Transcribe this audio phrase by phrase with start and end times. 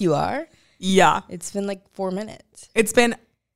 [0.00, 0.46] You are.
[0.78, 1.20] Yeah.
[1.28, 2.70] It's been like four minutes.
[2.74, 3.14] It's been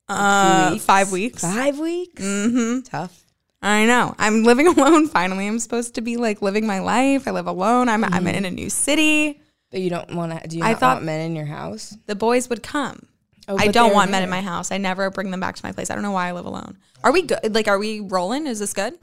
[0.08, 0.84] uh, weeks.
[0.84, 1.40] five weeks.
[1.40, 2.22] Five weeks.
[2.22, 2.80] Mm-hmm.
[2.82, 3.24] Tough.
[3.62, 4.14] I know.
[4.18, 5.46] I'm living alone finally.
[5.46, 7.26] I'm supposed to be like living my life.
[7.26, 7.88] I live alone.
[7.88, 9.40] I'm, I'm in a new city.
[9.70, 10.46] But you don't want to.
[10.46, 11.96] Do you I not thought- want men in your house?
[12.06, 13.08] The boys would come.
[13.48, 14.70] Oh, I don't want men in my house.
[14.70, 15.90] I never bring them back to my place.
[15.90, 16.78] I don't know why I live alone.
[17.02, 17.54] Are we good?
[17.54, 18.46] Like, are we rolling?
[18.46, 18.98] Is this good?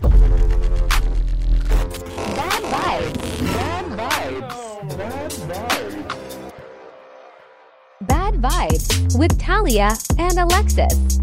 [8.42, 11.20] Vibes with Talia and Alexis.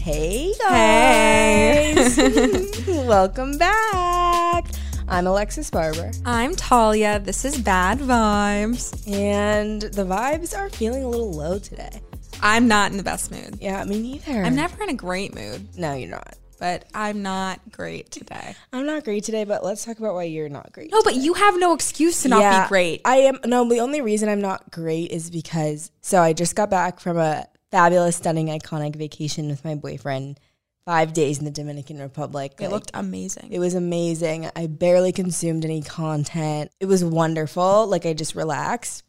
[0.00, 1.94] Hey Hey.
[1.94, 2.16] guys.
[2.86, 4.66] Welcome back.
[5.08, 7.18] I'm Alexis Barber, I'm Talia.
[7.20, 9.06] This is Bad Vibes.
[9.10, 12.00] and the vibes are feeling a little low today.
[12.42, 13.58] I'm not in the best mood.
[13.60, 14.42] Yeah, me neither.
[14.42, 16.34] I'm never in a great mood, No, you're not.
[16.54, 18.54] But I'm not great today.
[18.72, 20.90] I'm not great today, but let's talk about why you're not great.
[20.90, 23.00] No, but you have no excuse to not be great.
[23.04, 26.70] I am no, the only reason I'm not great is because so I just got
[26.70, 30.38] back from a fabulous, stunning, iconic vacation with my boyfriend.
[30.86, 32.52] Five days in the Dominican Republic.
[32.58, 33.48] It Like, looked amazing.
[33.50, 34.50] It was amazing.
[34.54, 36.72] I barely consumed any content.
[36.78, 37.86] It was wonderful.
[37.86, 39.02] Like I just relaxed.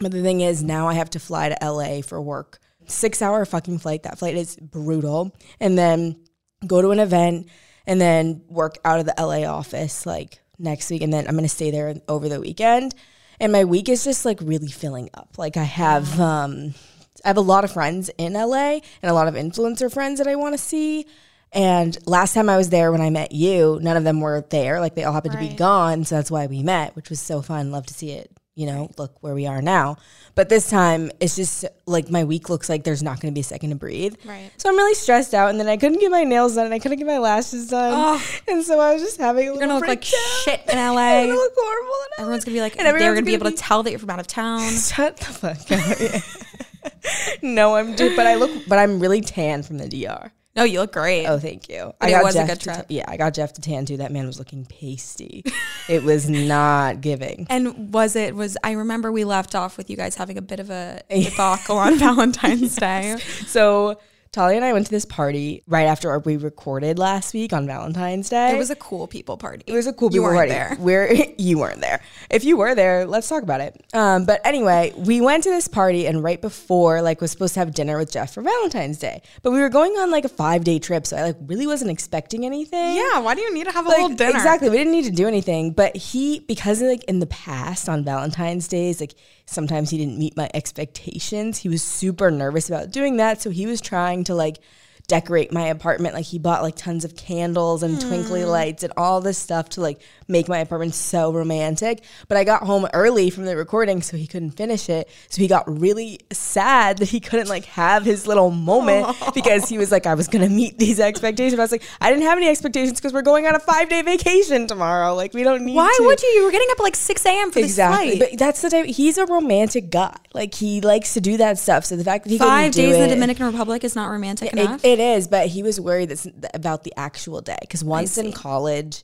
[0.00, 2.60] But the thing is, now I have to fly to LA for work.
[2.86, 4.04] Six hour fucking flight.
[4.04, 5.34] That flight is brutal.
[5.58, 6.20] And then
[6.66, 7.48] go to an event
[7.86, 11.02] and then work out of the LA office like next week.
[11.02, 12.94] And then I'm going to stay there over the weekend.
[13.40, 15.38] And my week is just like really filling up.
[15.38, 16.74] Like I have, um,
[17.24, 20.26] I have a lot of friends in LA and a lot of influencer friends that
[20.26, 21.06] I want to see.
[21.52, 24.80] And last time I was there when I met you, none of them were there.
[24.80, 26.04] Like they all happened to be gone.
[26.04, 27.70] So that's why we met, which was so fun.
[27.70, 29.96] Love to see it, you know, look where we are now.
[30.34, 33.40] But this time it's just like my week looks like there's not going to be
[33.42, 34.16] a second to breathe.
[34.24, 34.50] Right.
[34.56, 35.50] So I'm really stressed out.
[35.50, 37.92] And then I couldn't get my nails done and I couldn't get my lashes done.
[37.94, 38.22] Oh.
[38.48, 41.22] And so I was just having a You're little gonna look like shit in LA.
[41.26, 42.22] gonna look horrible in LA.
[42.22, 43.90] Everyone's gonna be like, And they're everyone's gonna be gonna able be- to tell that
[43.90, 44.70] you're from out of town.
[44.72, 46.22] Shut the fuck up.
[47.42, 50.30] No, I'm dude, but I look, but I'm really tan from the DR.
[50.58, 51.26] No, you look great.
[51.26, 51.94] Oh, thank you.
[52.00, 52.86] But it was a good trip.
[52.88, 53.96] yeah, I got Jeff to tan too.
[53.98, 55.44] That man was looking pasty.
[55.88, 57.46] it was not giving.
[57.48, 60.60] And was it was I remember we left off with you guys having a bit
[60.60, 63.16] of a debacle on Valentine's Day.
[63.46, 63.98] So
[64.30, 68.28] Talia and I went to this party right after we recorded last week on Valentine's
[68.28, 68.52] Day.
[68.54, 69.64] It was a cool people party.
[69.66, 70.50] It was a cool You people weren't party.
[70.50, 70.76] there.
[70.78, 72.00] Where you weren't there.
[72.30, 73.82] If you were there, let's talk about it.
[73.94, 77.60] Um, but anyway, we went to this party and right before, like, was supposed to
[77.60, 79.22] have dinner with Jeff for Valentine's Day.
[79.42, 81.90] But we were going on like a five day trip, so I like really wasn't
[81.90, 82.96] expecting anything.
[82.96, 84.30] Yeah, why do you need to have a Like, whole dinner?
[84.36, 84.68] Exactly.
[84.68, 85.72] We didn't need to do anything.
[85.72, 89.14] But he, because like in the past on Valentine's days, like
[89.48, 91.58] sometimes he didn't meet my expectations.
[91.58, 93.40] He was super nervous about doing that.
[93.40, 94.58] So he was trying to like
[95.08, 96.14] decorate my apartment.
[96.14, 98.48] Like he bought like tons of candles and twinkly Hmm.
[98.48, 102.04] lights and all this stuff to like make my apartment so romantic.
[102.28, 105.08] But I got home early from the recording, so he couldn't finish it.
[105.30, 109.78] So he got really sad that he couldn't like have his little moment because he
[109.78, 111.58] was like, I was gonna meet these expectations.
[111.58, 114.02] I was like, I didn't have any expectations because we're going on a five day
[114.02, 115.14] vacation tomorrow.
[115.14, 115.72] Like we don't need.
[115.72, 116.04] To Why to.
[116.04, 116.28] would you?
[116.28, 117.50] You were getting up at like six a.m.
[117.50, 118.30] for Exactly, this flight.
[118.32, 118.86] but that's the type.
[118.86, 120.14] He's a romantic guy.
[120.34, 121.86] Like he likes to do that stuff.
[121.86, 124.08] So the fact that he Five couldn't do days in the Dominican Republic is not
[124.10, 124.84] romantic it, enough.
[124.84, 129.02] it is, but he was worried that's about the actual day because once in college,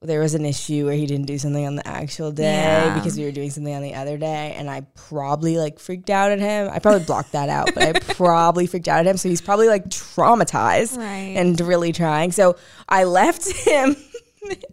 [0.00, 2.94] there was an issue where he didn't do something on the actual day Yeah.
[2.94, 6.30] because we were doing something on the other day, and I probably like freaked out
[6.30, 6.70] at him.
[6.72, 9.16] I probably blocked that out, but I probably freaked out at him.
[9.16, 11.34] So he's probably like traumatized Right.
[11.36, 12.30] and really trying.
[12.32, 12.56] So
[12.88, 13.96] I left him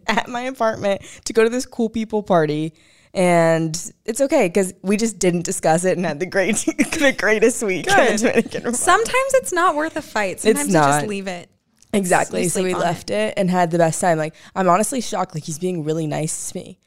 [0.06, 2.72] at my apartment to go to this cool people party.
[3.16, 7.62] And it's okay because we just didn't discuss it and had the great, the greatest
[7.62, 7.86] week.
[7.88, 8.74] in the Dominican Republic.
[8.74, 10.40] Sometimes it's not worth a fight.
[10.40, 11.00] Sometimes you not.
[11.00, 11.48] just leave it.
[11.94, 12.48] Exactly.
[12.48, 13.34] So we left it.
[13.36, 14.18] and had the best time.
[14.18, 15.34] Like I'm honestly shocked.
[15.34, 16.78] Like he's being really nice to me.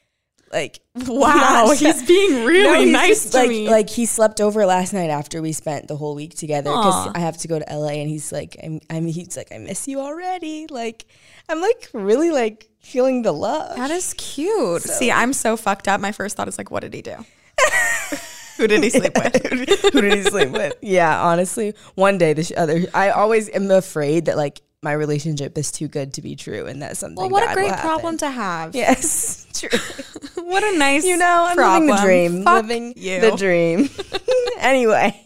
[0.52, 3.68] Like Wow, he's being really he's nice just, to like, me.
[3.68, 7.18] Like he slept over last night after we spent the whole week together because I
[7.20, 10.00] have to go to LA and he's like, I'm, I'm, he's like, I miss you
[10.00, 10.66] already.
[10.68, 11.06] Like
[11.48, 13.76] I'm like really like feeling the love.
[13.76, 14.82] That is cute.
[14.82, 16.00] See, I'm so fucked up.
[16.00, 17.14] My first thought is like, what did he do?
[18.56, 19.36] Who did he sleep with?
[19.92, 20.74] Who did he sleep with?
[20.82, 22.84] Yeah, honestly, one day this other.
[22.92, 26.82] I always am afraid that like my relationship is too good to be true and
[26.82, 28.74] that something Well, what a great problem to have.
[28.74, 30.44] Yes, true.
[30.44, 31.88] What a nice, you know, I'm problem.
[31.88, 32.42] living the dream.
[32.44, 33.20] Fuck living you.
[33.20, 33.88] the dream.
[34.58, 35.18] anyway,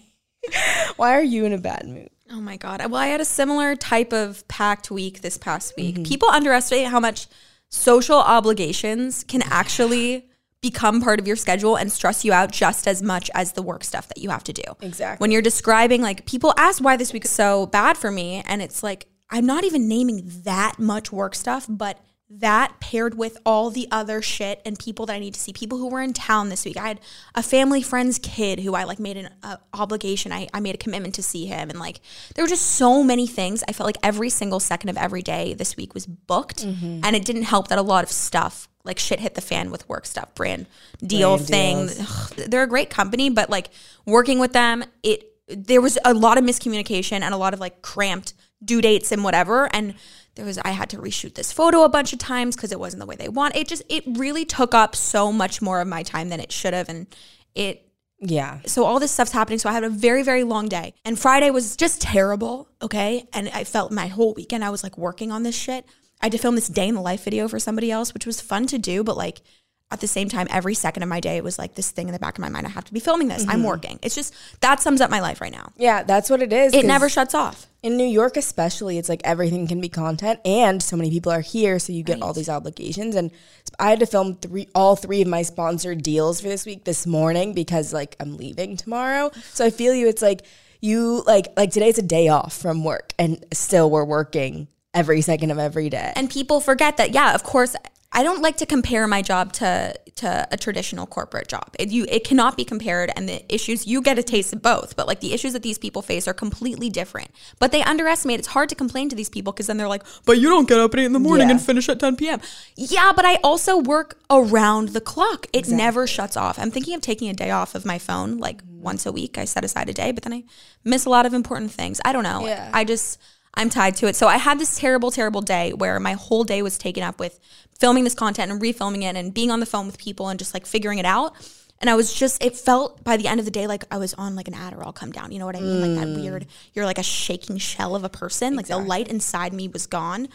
[0.96, 2.10] why are you in a bad mood?
[2.31, 2.81] Oh my god.
[2.90, 5.96] Well, I had a similar type of packed week this past week.
[5.96, 6.05] Mm-hmm.
[6.05, 7.26] People underestimate how much
[7.75, 10.29] social obligations can actually
[10.62, 13.85] become part of your schedule and stress you out just as much as the work
[13.85, 14.62] stuff that you have to do.
[14.81, 15.23] Exactly.
[15.23, 18.62] When you're describing like people ask why this week is so bad for me and
[18.62, 21.99] it's like I'm not even naming that much work stuff, but
[22.38, 25.78] that paired with all the other shit and people that I need to see, people
[25.78, 26.76] who were in town this week.
[26.76, 27.00] I had
[27.34, 30.32] a family friend's kid who I like made an uh, obligation.
[30.32, 31.70] I, I made a commitment to see him.
[31.70, 32.00] And like,
[32.34, 33.62] there were just so many things.
[33.69, 36.64] I felt like every single second of every day this week was booked.
[37.04, 39.88] And it didn't help that a lot of stuff, like shit hit the fan with
[39.88, 40.66] work stuff, brand
[41.04, 41.90] deal Brand thing.
[42.00, 43.70] Ugh, they're a great company, but like
[44.06, 47.82] working with them, it, there was a lot of miscommunication and a lot of like
[47.82, 48.34] cramped
[48.64, 49.69] due dates and whatever.
[49.75, 49.94] And
[50.34, 53.00] there was I had to reshoot this photo a bunch of times because it wasn't
[53.00, 53.56] the way they want.
[53.56, 56.75] It just it really took up so much more of my time than it should
[56.75, 57.06] have, and
[57.54, 57.88] it
[58.20, 58.60] Yeah.
[58.66, 59.58] so all this stuff's happening.
[59.58, 60.94] So I had a very, very long day.
[61.04, 62.69] And Friday was just terrible.
[62.81, 63.28] Okay.
[63.32, 65.86] And I felt my whole weekend I was like working on this shit.
[66.20, 68.40] I had to film this day in the life video for somebody else, which was
[68.40, 69.42] fun to do, but like
[69.90, 72.12] at the same time, every second of my day it was like this thing in
[72.12, 72.66] the back of my mind.
[72.66, 73.42] I have to be filming this.
[73.42, 73.64] I'm mm-hmm.
[73.64, 73.98] working.
[74.02, 75.72] It's just that sums up my life right now.
[75.76, 76.75] Yeah, that's what it is.
[76.75, 77.69] It never shuts off.
[77.82, 81.42] in New York especially, it's like everything can be content and so many people are
[81.42, 83.14] here, so you get all these obligations.
[83.14, 83.31] And
[83.78, 87.06] I had to film three all three of my sponsored deals for this week this
[87.06, 89.31] morning because like I'm leaving tomorrow.
[89.52, 90.44] So I feel you, it's like
[90.81, 95.50] you like like today's a day off from work and still we're working every second
[95.50, 96.12] of every day.
[96.16, 97.76] And people forget that, yeah, of course,
[98.14, 101.75] I don't like to compare my job to to a traditional corporate job.
[101.76, 104.94] It, you, it cannot be compared, and the issues you get a taste of both.
[104.94, 107.32] But like the issues that these people face are completely different.
[107.58, 108.38] But they underestimate.
[108.38, 110.78] It's hard to complain to these people because then they're like, "But you don't get
[110.78, 111.56] up at eight in the morning Yeah.
[111.56, 112.40] and finish at ten p.m."
[112.76, 115.46] Yeah, but I also work around the clock.
[115.52, 116.58] It never shuts off.
[116.60, 119.37] I'm thinking of taking a day off of my phone, like once a week.
[119.37, 120.44] I set aside a day, but then I
[120.84, 122.00] miss a lot of important things.
[122.05, 122.46] I don't know.
[122.46, 122.70] Yeah.
[122.72, 123.19] I just
[123.56, 124.17] I'm tied to it.
[124.17, 127.39] So I had this terrible, terrible day where my whole day was taken up with
[127.79, 130.55] filming this content and refilming it and being on the phone with people and just
[130.55, 131.35] like figuring it out.
[131.81, 134.15] And I was just, it felt by the end of the day like I was
[134.15, 135.33] on like an Adderall come down.
[135.33, 135.97] You know what I mean?
[135.97, 136.49] Like that weird, mm.
[136.73, 138.56] you're like a shaking shell of a person.
[138.56, 140.29] Like the light inside me was gone.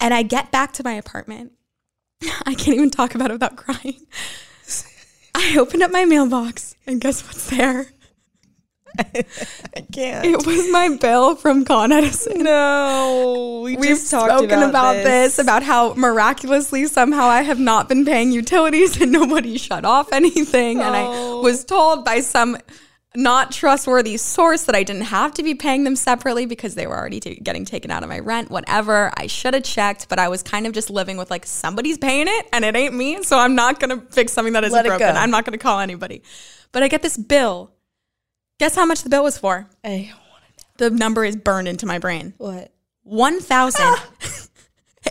[0.00, 1.52] And I get back to my apartment.
[2.46, 4.06] I can't even talk about it without crying.
[5.34, 7.88] I opened up my mailbox and guess what's there?
[9.76, 10.24] I can't.
[10.26, 12.42] It was my bill from Con Edison.
[12.42, 15.36] no, we talked spoken about, this.
[15.36, 15.38] this.
[15.38, 20.80] about how miraculously somehow I have not been paying utilities and nobody shut off anything.
[20.80, 21.40] And I Oh.
[21.42, 22.56] was told by some
[23.16, 26.96] not trustworthy source that I didn't have to be paying them separately because they were
[26.96, 29.12] already ta- getting taken out of my rent, whatever.
[29.16, 32.26] I should have checked, but I was kind of just living with like somebody's paying
[32.28, 33.22] it and it ain't me.
[33.22, 35.16] So I'm not going to fix something that isn't broken.
[35.16, 36.22] I'm not going to call anybody.
[36.72, 37.70] But I get this bill.
[38.58, 39.66] Guess how much the bill was for?
[39.84, 40.12] I,
[40.76, 42.34] The number is burned into my brain.
[42.38, 42.70] what?
[43.02, 43.94] one thousand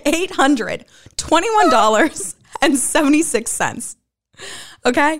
[0.05, 0.85] eight hundred
[1.15, 3.97] twenty-one dollars and seventy-six cents.
[4.83, 5.19] Okay,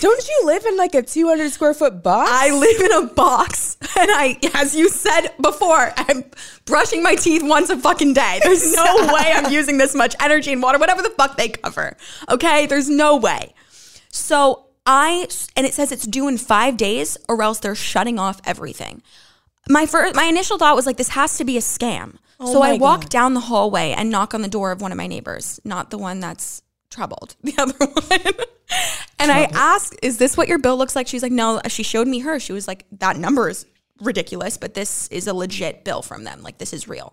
[0.00, 2.30] Don't you live in like a 200 square foot box?
[2.30, 6.24] I live in a box, and I, as you said before, I'm
[6.66, 8.40] brushing my teeth once a fucking day.
[8.42, 11.96] There's no way I'm using this much energy and water, whatever the fuck they cover.
[12.28, 13.54] Okay, there's no way.
[14.10, 18.40] So I, and it says it's due in five days, or else they're shutting off
[18.44, 19.02] everything.
[19.68, 22.16] My first, my initial thought was like, this has to be a scam.
[22.40, 23.10] Oh so I walk God.
[23.10, 25.98] down the hallway and knock on the door of one of my neighbors, not the
[25.98, 28.46] one that's troubled, the other one.
[29.18, 32.08] and I asked, "Is this what your bill looks like?" She's like, "No." She showed
[32.08, 32.40] me her.
[32.40, 33.66] She was like, "That number is
[34.00, 36.42] ridiculous, but this is a legit bill from them.
[36.42, 37.12] Like this is real."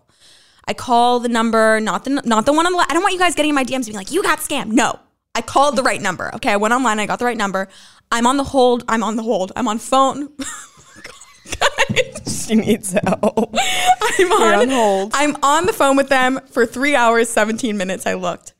[0.66, 2.78] I call the number, not the not the one on the.
[2.78, 2.90] Left.
[2.90, 4.98] I don't want you guys getting in my DMs being like, "You got scammed." No,
[5.38, 6.34] I called the right number.
[6.34, 6.98] Okay, I went online.
[6.98, 7.68] I got the right number.
[8.10, 8.82] I'm on the hold.
[8.88, 9.52] I'm on the hold.
[9.54, 10.30] I'm on phone.
[12.26, 13.54] she needs help.
[14.02, 15.12] I'm on, on hold.
[15.14, 18.04] I'm on the phone with them for three hours, 17 minutes.
[18.04, 18.54] I looked.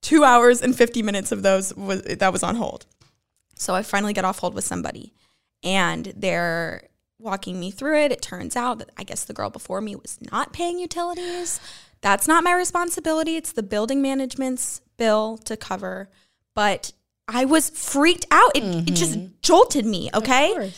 [0.00, 2.86] Two hours and 50 minutes of those was that was on hold.
[3.56, 5.12] So I finally get off hold with somebody
[5.62, 6.88] and they're
[7.18, 8.10] walking me through it.
[8.10, 11.60] It turns out that I guess the girl before me was not paying utilities.
[12.00, 13.36] That's not my responsibility.
[13.36, 16.08] It's the building management's bill to cover.
[16.54, 16.92] But
[17.26, 18.56] I was freaked out.
[18.56, 19.32] It, it just mm-hmm.
[19.42, 20.72] jolted me, okay?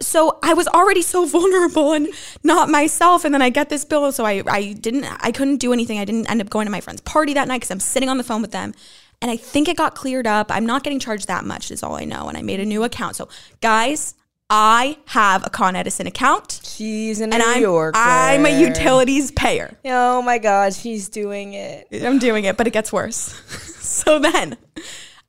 [0.00, 2.08] so I was already so vulnerable and
[2.44, 3.24] not myself.
[3.24, 4.12] And then I get this bill.
[4.12, 5.98] So I, I didn't, I couldn't do anything.
[5.98, 8.18] I didn't end up going to my friend's party that night because I'm sitting on
[8.18, 8.74] the phone with them.
[9.20, 10.50] And I think it got cleared up.
[10.50, 12.28] I'm not getting charged that much, is all I know.
[12.28, 13.16] And I made a new account.
[13.16, 13.28] So,
[13.60, 14.14] guys,
[14.50, 17.94] I have a Con Edison account She's in New I'm York.
[17.96, 19.76] I'm a utilities payer.
[19.84, 21.86] Oh my God, she's doing it.
[21.92, 23.16] I'm doing it, but it gets worse.
[23.84, 24.56] so then,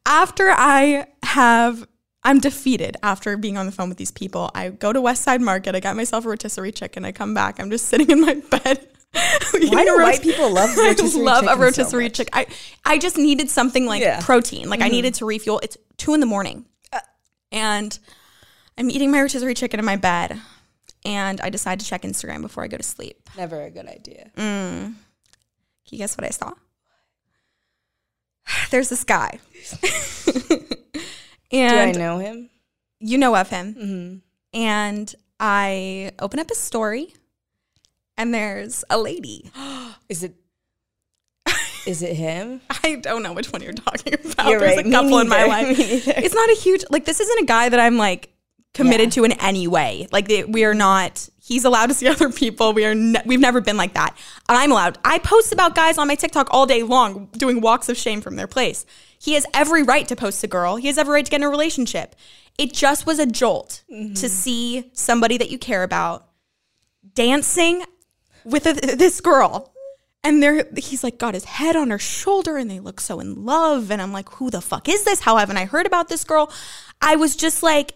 [0.06, 1.86] after I have,
[2.24, 4.52] I'm defeated after being on the phone with these people.
[4.56, 5.76] I go to West Side Market.
[5.76, 7.04] I got myself a rotisserie chicken.
[7.04, 7.60] I come back.
[7.60, 8.88] I'm just sitting in my bed.
[9.52, 12.32] Why do white people love rotisserie I rotisserie love a chicken so rotisserie chicken.
[12.34, 12.46] I,
[12.86, 14.18] I just needed something like Yeah.
[14.18, 14.26] Mm-hmm.
[14.26, 14.70] protein.
[14.70, 15.60] Like I needed to refuel.
[15.62, 16.66] It's two in the morning.
[16.94, 17.00] Uh.
[17.52, 18.00] and
[18.80, 20.40] I'm eating my rotisserie chicken in my bed.
[21.06, 23.30] And I decide to check Instagram before I go to sleep.
[23.38, 24.32] Never a good idea.
[24.36, 24.96] Can
[25.90, 26.54] you guess what I saw?
[28.72, 29.40] There's this guy.
[31.52, 32.50] Do I know him?
[33.00, 33.74] you know of him.
[33.74, 34.60] Mm-hmm.
[34.60, 37.14] And I open up his story
[38.18, 39.52] and there's a lady.
[40.10, 40.36] Is it?
[41.88, 42.62] Is it him?
[42.84, 44.50] I don't know which one you're talking about.
[44.50, 44.86] You're there's right.
[44.86, 45.78] a couple in my life.
[45.80, 48.34] It's not a huge like this isn't a guy that I'm like
[48.74, 49.22] committed Yeah.
[49.22, 50.08] to in any way.
[50.12, 51.28] Like they, we are not.
[51.42, 52.74] He's allowed to see other people.
[52.74, 52.96] We are.
[52.96, 54.16] Ne- we've never been like that.
[54.48, 54.98] I'm allowed.
[55.04, 58.36] I post about guys on my TikTok all day long doing walks of shame from
[58.36, 58.86] their place.
[59.22, 60.76] He has every right to post a girl.
[60.78, 62.16] He has every right to get in a relationship.
[62.58, 64.14] It just was a jolt Mm-hmm.
[64.16, 66.28] to see somebody that you care about
[67.16, 67.84] dancing
[68.46, 69.74] with a, this girl.
[70.24, 73.46] And there, he's like got his head on her shoulder, and they look so in
[73.46, 73.90] love.
[73.90, 75.22] And I'm like, who the fuck is this?
[75.22, 76.52] How haven't I heard about this girl?
[77.02, 77.94] I was just like,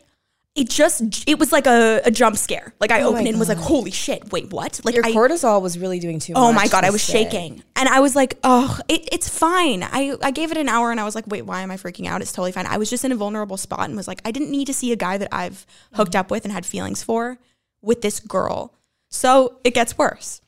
[0.55, 2.73] it just, it was like a, a jump scare.
[2.79, 4.79] Like I Oh opened it and was like, holy shit, wait, what?
[4.83, 6.41] Like Your I, cortisol was really doing too much.
[6.41, 7.13] Oh my god, I was day.
[7.13, 10.91] shaking, and I was like, "Oh, it, it's fine." I I gave it an hour,
[10.91, 12.21] and I was like, "Wait, why am I freaking out?
[12.21, 14.51] It's totally fine." I was just in a vulnerable spot, and was like, I didn't
[14.51, 17.39] need to see a guy that I've hooked up with and had feelings for
[17.81, 18.73] with this girl.
[19.09, 20.41] So it gets worse.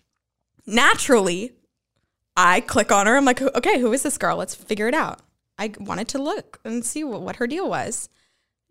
[0.67, 1.53] Naturally,
[2.37, 3.17] I click on her.
[3.17, 4.37] I'm like, "Okay, who is this girl?
[4.37, 5.21] Let's figure it out."
[5.57, 8.09] I wanted to look and see what, what her deal was.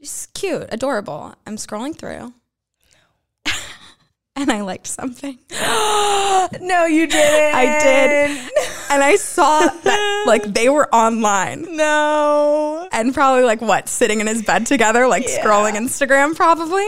[0.01, 1.35] She's cute, adorable.
[1.47, 2.33] I'm scrolling through.
[4.37, 5.39] And I liked something.
[6.61, 7.55] No, you didn't.
[7.55, 8.51] I did.
[8.91, 12.87] And I saw that like they were online No.
[12.93, 16.87] and probably like what, sitting in his bed together, like scrolling Instagram probably.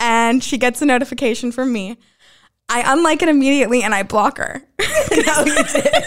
[0.00, 1.98] And she gets a notification from me.
[2.68, 4.62] I unlike it immediately and I block her.
[5.26, 6.04] No, you did.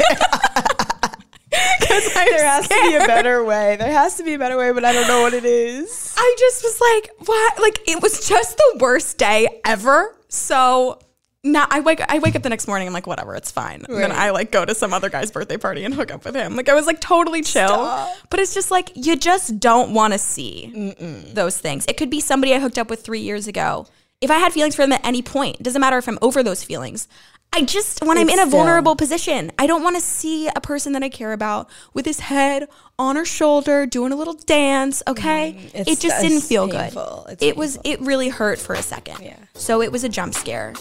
[1.79, 3.75] Because There has to be a better way.
[3.77, 6.13] There has to be a better way, but I don't know what it is.
[6.17, 7.59] I just was like, what?
[7.61, 10.15] Like it was just the worst day ever.
[10.27, 10.99] So
[11.43, 12.87] now I wake I wake up the next morning.
[12.87, 13.85] I'm like, whatever, it's fine.
[13.87, 16.35] And then I like go to some other guy's birthday party and hook up with
[16.35, 16.55] him.
[16.55, 17.67] Like I was like totally chill.
[17.69, 18.15] Stop.
[18.29, 20.93] But it's just like you just don't want to see
[21.33, 21.85] those things.
[21.87, 23.87] It could be somebody I hooked up with three years ago.
[24.21, 26.63] If I had feelings for them at any point, doesn't matter if I'm over those
[26.63, 27.07] feelings.
[27.51, 30.61] I just when I'm in a still- vulnerable position, I don't want to see a
[30.61, 32.67] person that I care about with his head
[32.99, 35.01] on her shoulder doing a little dance.
[35.07, 37.23] Okay, Mm, it just didn't feel painful.
[37.25, 37.33] good.
[37.33, 39.17] It's it was it really hurt for a second.
[39.23, 39.35] Yeah.
[39.55, 40.73] So it was a jump scare,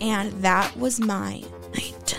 [0.00, 1.42] and that was my
[1.74, 2.18] night.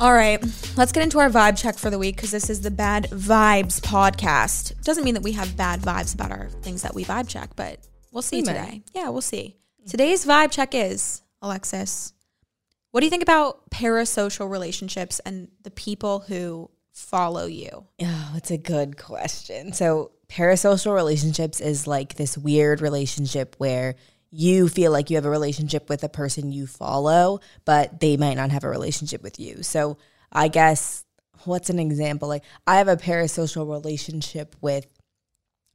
[0.00, 0.42] All right,
[0.78, 3.82] let's get into our vibe check for the week because this is the Bad Vibes
[3.82, 4.82] podcast.
[4.82, 7.80] Doesn't mean that we have bad vibes about our things that we vibe check, but
[8.10, 8.82] we'll see We today.
[8.94, 9.58] Yeah, we'll see.
[9.86, 12.14] Today's vibe check is Alexis.
[12.92, 17.84] What do you think about parasocial relationships and the people who follow you?
[18.00, 19.74] Oh, it's a good question.
[19.74, 23.96] So, parasocial relationships is like this weird relationship where
[24.30, 28.34] you feel like you have a relationship with a person you follow, but they might
[28.34, 29.62] not have a relationship with you.
[29.62, 29.98] So,
[30.32, 31.04] I guess
[31.44, 32.28] what's an example?
[32.28, 34.86] Like, I have a parasocial relationship with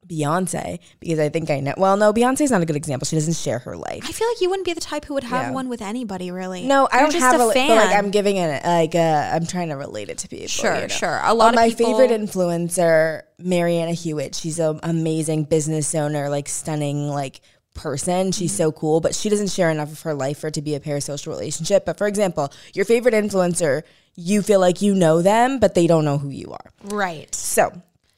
[0.08, 1.74] Beyonce because I think I know.
[1.78, 3.08] Well, no, Beyonce's not a good example.
[3.08, 4.04] She doesn't share her life.
[4.04, 5.52] I feel like you wouldn't be the type who would have Yeah.
[5.52, 6.68] one with anybody, really.
[6.68, 7.70] No, I You're don't just have a a, fan.
[7.70, 10.48] But like I'm giving it like uh, I'm trying to relate it to people.
[10.48, 10.88] Sure, you know?
[10.90, 11.20] sure.
[11.24, 14.36] A lot But of my people- favorite influencer, Marianna Hewitt.
[14.36, 17.42] She's an amazing business owner, like stunning, like
[17.76, 18.32] person.
[18.32, 18.58] She's Mm-hmm.
[18.58, 20.80] so cool, but she doesn't share enough of her life for it to be a
[20.80, 21.86] parasocial relationship.
[21.86, 23.84] But for example, your favorite influencer,
[24.16, 26.72] you feel like you know them, but they don't know who you are.
[26.86, 27.34] right.
[27.36, 27.72] So,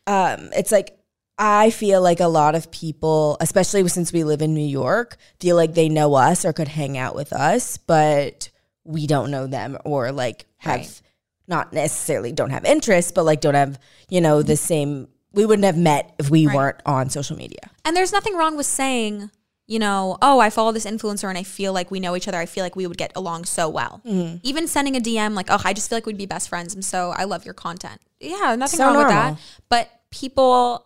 [0.05, 0.93] um, it's like
[1.39, 5.55] I feel like a lot of people, especially since we live in New York, feel
[5.55, 8.49] like they know us or could hang out with us, but
[8.83, 11.01] we don't know them or like have Right.
[11.47, 15.65] not necessarily don't have interests, but like don't have, you know, the same we wouldn't
[15.65, 17.59] have met if we weren't on social media.
[17.85, 19.29] And there's nothing wrong with saying,
[19.67, 22.37] you know, oh, I follow this influencer and I feel like we know each other.
[22.37, 24.01] I feel like we would get along so well.
[24.05, 24.37] Mm-hmm.
[24.43, 26.73] Even sending a DM like, oh, I just feel like we'd be best friends.
[26.73, 27.99] And so I love your content.
[28.21, 29.33] Yeah, nothing So wrong with normal.
[29.33, 29.39] that.
[29.67, 30.85] But people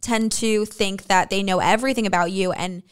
[0.00, 2.52] tend to think that they know everything about you.
[2.52, 2.82] And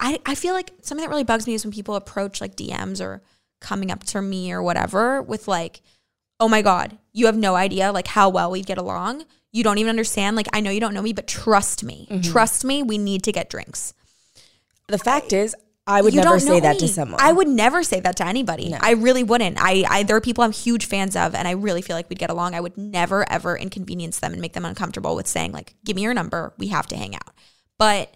[0.00, 3.00] I, I feel like something that really bugs me is when people approach like DMs
[3.00, 3.22] or
[3.60, 5.80] coming up to me or whatever with like,
[6.40, 9.24] oh my God, you have no idea like how well we get along.
[9.52, 10.36] You don't even understand.
[10.36, 12.08] Like, I know you don't know me, but trust me.
[12.10, 12.30] Mm-hmm.
[12.32, 13.94] Trust me, we need to get drinks.
[14.90, 15.54] The fact is,
[15.86, 16.90] I would You never say that to me.
[16.90, 17.20] someone.
[17.20, 18.68] I would never say that to anybody.
[18.68, 18.78] No.
[18.80, 19.56] I really wouldn't.
[19.60, 22.18] I, I there are people I'm huge fans of, and I really feel like we'd
[22.18, 22.54] get along.
[22.54, 26.02] I would never ever inconvenience them and make them uncomfortable with saying like, "Give me
[26.02, 26.54] your number.
[26.58, 27.34] We have to hang out."
[27.78, 28.14] But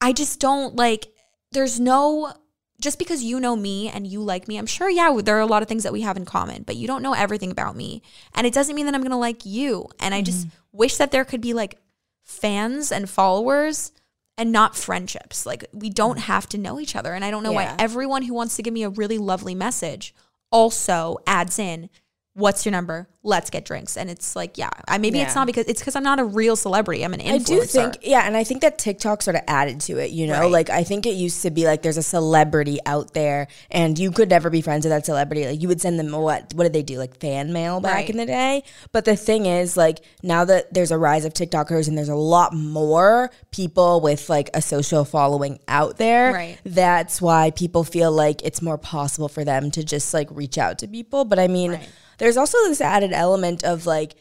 [0.00, 1.08] I just don't like.
[1.52, 2.32] There's no
[2.80, 4.58] just because you know me and you like me.
[4.58, 6.76] I'm sure, yeah, there are a lot of things that we have in common, but
[6.76, 8.02] you don't know everything about me,
[8.34, 9.88] and it doesn't mean that I'm gonna like you.
[10.00, 10.56] And I just mm-hmm.
[10.72, 11.78] wish that there could be like
[12.24, 13.92] fans and followers
[14.36, 15.46] and not friendships.
[15.46, 16.22] Like we don't mm.
[16.22, 17.14] have to know each other.
[17.14, 17.74] And I don't know Yeah.
[17.74, 20.14] why everyone who wants to give me a really lovely message
[20.50, 21.90] also adds in,
[22.34, 23.08] "What's your number?
[23.22, 26.02] Let's get drinks." And it's like, yeah, I maybe it's not because it's because I'm
[26.02, 27.02] not a real celebrity.
[27.04, 27.30] I'm an influencer.
[27.34, 30.10] I do think, yeah, and I think that TikTok sort of added to it.
[30.10, 30.50] You know, Right.
[30.50, 34.10] like I think it used to be like there's a celebrity out there, and you
[34.10, 35.46] could never be friends with that celebrity.
[35.46, 36.52] Like you would send them what?
[36.54, 36.98] What did they do?
[36.98, 38.10] Like fan mail back Right.
[38.10, 38.62] in the day.
[38.92, 42.14] But the thing is, like now that there's a rise of TikTokers and there's a
[42.14, 46.58] lot more people with like a social following out there, Right.
[46.64, 50.78] That's why people feel like it's more possible for them to just like reach out
[50.80, 51.24] to people.
[51.24, 51.88] But I mean, Right.
[52.18, 54.14] There's also this added element of like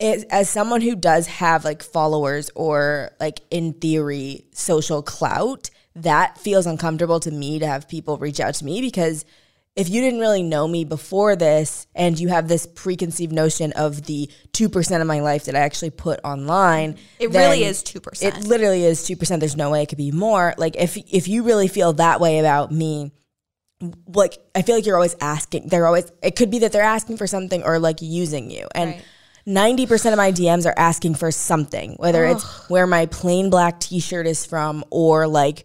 [0.00, 6.38] as, as someone who does have like followers or like in theory social clout that
[6.38, 9.24] feels uncomfortable to me to have people reach out to me because
[9.74, 14.04] if you didn't really know me before this and you have this preconceived notion of
[14.06, 18.22] the 2% of my life that I actually put online It really is 2%.
[18.22, 21.42] it literally is 2% there's no way it could be more like if if you
[21.42, 23.12] really feel that way about me
[24.08, 25.68] like I feel like you're always asking.
[25.68, 28.66] They're always it could be that they're asking for something or like using you.
[28.74, 29.02] And Right.
[29.44, 33.80] ninety percent of my DMs are asking for something, whether it's where my plain black
[33.80, 35.64] T-shirt is from or like,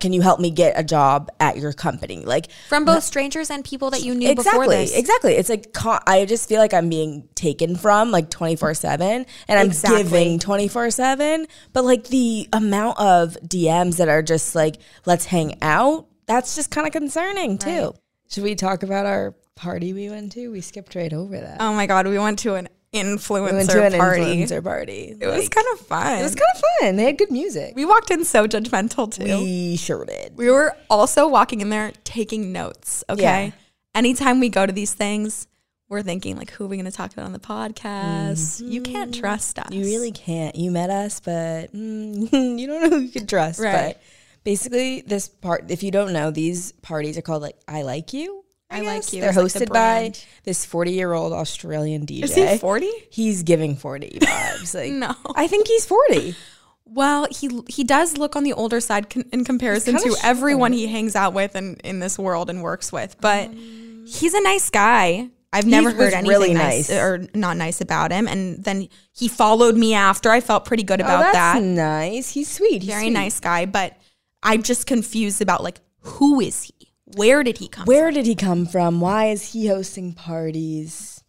[0.00, 2.24] can you help me get a job at your company?
[2.24, 4.96] Like from both strangers and people that you knew before exactly, this.
[4.96, 5.32] exactly.
[5.34, 5.74] It's like
[6.06, 10.02] I just feel like I'm being taken from like twenty four seven, and I'm Exactly.
[10.02, 11.46] giving twenty four seven.
[11.72, 16.06] But like the amount of DMs that are just like, let's hang out.
[16.26, 17.94] That's just kind of concerning too.
[18.28, 20.48] Should we talk about our party we went to?
[20.48, 21.58] We skipped right over that.
[21.60, 24.22] Oh my god, we went to an influencer we went to an party.
[24.22, 25.16] influencer party.
[25.20, 26.18] It was kind of fun.
[26.18, 26.96] it was kind of fun.
[26.96, 27.74] They had good music.
[27.76, 29.24] we walked in so judgmental too.
[29.24, 30.36] We sure did.
[30.36, 33.04] We were also walking in there taking notes.
[33.08, 33.22] Okay.
[33.22, 33.50] Yeah.
[33.94, 35.46] Anytime we go to these things,
[35.88, 38.60] we're thinking like, who are we going to talk about on the podcast?
[38.68, 39.66] You can't trust us.
[39.66, 39.74] Mm-hmm.
[39.74, 40.56] You really can't.
[40.56, 43.60] You met us, but mm, you don't know who you can trust.
[43.60, 43.94] Right.
[43.94, 44.02] But
[44.46, 48.44] basically, this part, if you don't know, these parties are called like I Like You.
[48.70, 49.12] I Like guess.
[49.12, 50.12] You They're is, like, the hosted by
[50.44, 52.22] this 40 year old Australian DJ.
[52.24, 52.88] Is he 40?
[53.10, 54.74] He's giving 40 vibes.
[54.74, 55.14] Like, No.
[55.34, 56.34] I think he's 40.
[56.88, 60.86] Well, he he does look on the older side con- in comparison to everyone he
[60.86, 63.20] hangs out with and in this world and works with.
[63.20, 65.28] But um, he's a nice guy.
[65.52, 66.98] I've never was heard anything really nice, nice.
[66.98, 68.28] or not nice about him.
[68.28, 70.30] And then he followed me after.
[70.30, 71.62] I felt pretty good oh, about that's that.
[71.62, 72.30] nice.
[72.30, 72.82] He's sweet.
[72.82, 73.10] He's Very sweet.
[73.10, 73.66] nice guy.
[73.66, 73.96] But
[74.46, 76.74] I'm just confused about like who is he?
[77.16, 77.84] Where did he come?
[77.84, 79.00] Where did he come from?
[79.00, 81.22] Why is he hosting parties?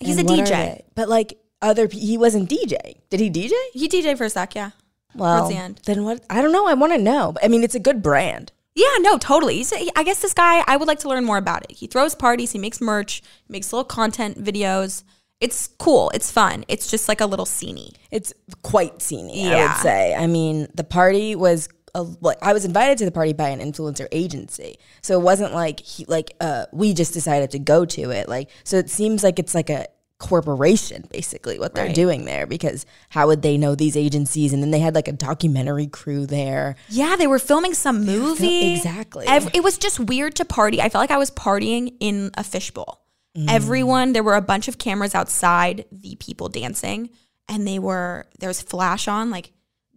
[0.00, 0.82] He's And a DJ.
[0.94, 2.96] But like other, pe- he wasn't DJ.
[3.10, 3.52] Did he DJ?
[3.72, 4.70] He DJ for a sec, yeah.
[5.14, 5.80] Well, the end.
[5.84, 6.24] then what?
[6.30, 6.66] I don't know.
[6.66, 7.34] I want to know.
[7.42, 8.52] I mean, it's a good brand.
[8.74, 9.56] Yeah, no, totally.
[9.56, 11.76] He's, I guess this guy, I would like to learn more about it.
[11.76, 15.04] He throws parties, he makes merch, he makes little content videos.
[15.40, 16.10] It's cool.
[16.14, 16.64] It's fun.
[16.68, 17.92] It's just like a little sceney.
[18.10, 20.14] It's quite sceney, I would say.
[20.14, 23.60] I mean, the party was a, like I was invited to the party by an
[23.60, 28.10] influencer agency, so it wasn't like he like uh we just decided to go to
[28.10, 28.28] it.
[28.28, 29.86] Like, so it seems like it's like a
[30.18, 31.94] corporation basically what they're Right.
[31.96, 35.12] doing there because how would they know these agencies and then they had like a
[35.12, 38.72] documentary crew there Yeah, they were filming some movie.
[38.76, 39.26] exactly.
[39.26, 40.80] Ev- it was just weird to party.
[40.80, 43.00] I felt like I was partying in a fishbowl.
[43.48, 47.10] Everyone, there were a bunch of cameras outside the people dancing,
[47.48, 49.52] and they were there was flash on, like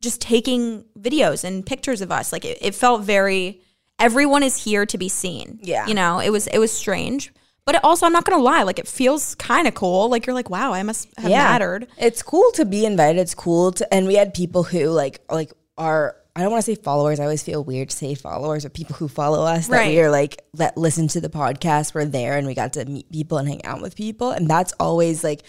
[0.05, 2.31] just taking videos and pictures of us.
[2.31, 3.61] Like it, it felt very.
[3.99, 5.59] Everyone is here to be seen.
[5.61, 5.87] Yeah.
[5.87, 7.33] you know, it was it was strange,
[7.65, 10.09] but it also I'm not gonna lie, like it feels kind of cool.
[10.09, 11.87] Like you're like, wow, I must have mattered.
[11.97, 13.19] It's cool to be invited.
[13.19, 16.69] It's cool to, and we had people who like like are I don't want to
[16.69, 17.21] say followers.
[17.21, 19.91] I always feel weird to say followers, but people who follow us that Right.
[19.95, 21.93] we are like that listen to the podcast.
[21.95, 24.73] We're there and we got to meet people and hang out with people, and that's
[24.79, 25.43] always like.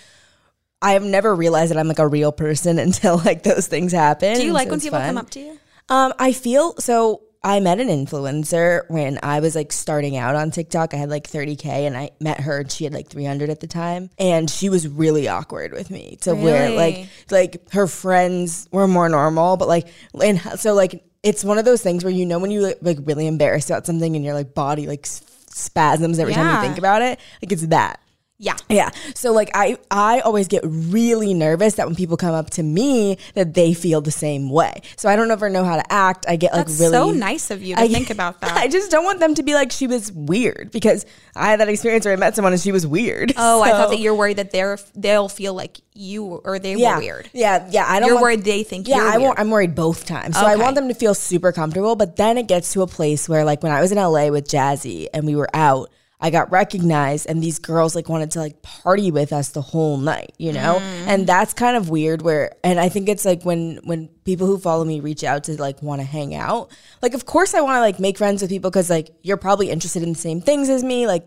[0.82, 4.34] I have never realized that I'm like a real person until like those things happen.
[4.34, 5.08] Do you like so when people fun.
[5.08, 5.58] come up to you?
[5.88, 7.22] Um, I feel so.
[7.44, 10.94] I met an influencer when I was like starting out on TikTok.
[10.94, 13.68] I had like 30k, and I met her, and she had like 300 at the
[13.68, 16.18] time, and she was really awkward with me.
[16.22, 16.76] To where Really?
[16.76, 19.86] like like her friends were more normal, but like
[20.20, 22.98] and so like it's one of those things where you know when you like, like
[23.02, 27.02] really embarrassed about something and your like body like spasms every time you think about
[27.02, 27.20] it.
[27.40, 28.00] Like it's that.
[28.38, 28.56] Yeah.
[28.68, 28.90] Yeah.
[29.14, 33.16] So like I I always get really nervous that when people come up to me
[33.34, 34.82] that they feel the same way.
[34.98, 36.26] So I don't ever know how to act.
[36.28, 38.52] I get like That's really so nice of you to I- think about that.
[38.56, 41.70] I just don't want them to be like she was weird because I had that
[41.70, 43.32] experience where I met someone and she was weird.
[43.38, 46.96] oh, I thought that you're worried that they're they'll feel like you or they yeah,
[46.96, 47.30] were weird.
[47.32, 47.86] Yeah, yeah.
[47.88, 48.06] I don't.
[48.08, 50.38] You're want- worried they think Yeah, you're I I'm worried both times.
[50.38, 51.96] So I want them to feel super comfortable.
[51.96, 54.46] But then it gets to a place where, like, when I was in LA with
[54.46, 58.62] Jazzy and we were out, I got recognized, and these girls like wanted to like
[58.62, 60.76] party with us the whole night, you know.
[60.76, 61.06] Mm.
[61.06, 62.22] And that's kind of weird.
[62.22, 65.60] Where, and I think it's like when when people who follow me reach out to
[65.60, 66.70] like want to hang out.
[67.02, 69.68] Like, of course, I want to like make friends with people because like you're probably
[69.68, 71.24] interested in the same things as me, like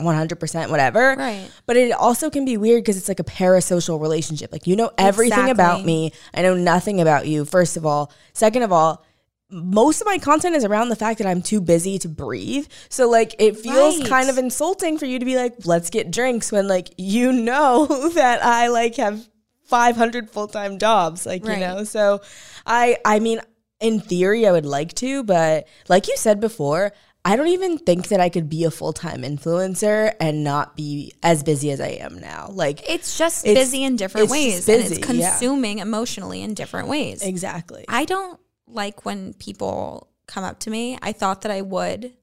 [0.00, 1.16] hundred percent, whatever.
[1.18, 1.50] Right.
[1.66, 4.52] But it also can be weird because it's like a parasocial relationship.
[4.52, 6.12] Like you know everything about me.
[6.32, 8.10] I know nothing about you, first of all.
[8.32, 9.04] Second of all,
[9.50, 12.66] most of my content is around the fact that I'm too busy to breathe.
[12.88, 14.08] So like it feels Right.
[14.08, 17.86] kind of insulting for you to be like, let's get drinks when like you know
[18.14, 19.26] that I like have
[19.64, 21.58] 500 full-time jobs, like Right.
[21.58, 21.84] you know.
[21.84, 22.20] So
[22.66, 23.40] I I mean
[23.80, 26.92] in theory I would like to, but like you said before,
[27.24, 31.42] I don't even think that I could be a full-time influencer and not be as
[31.42, 32.48] busy as I am now.
[32.52, 35.30] Like It's just It's- busy in different ways just and busy, it's yeah.
[35.30, 37.22] consuming emotionally in different ways.
[37.22, 37.84] exactly.
[37.88, 38.40] I don't
[38.72, 40.98] like when people come up to me.
[41.02, 42.14] I thought that I would.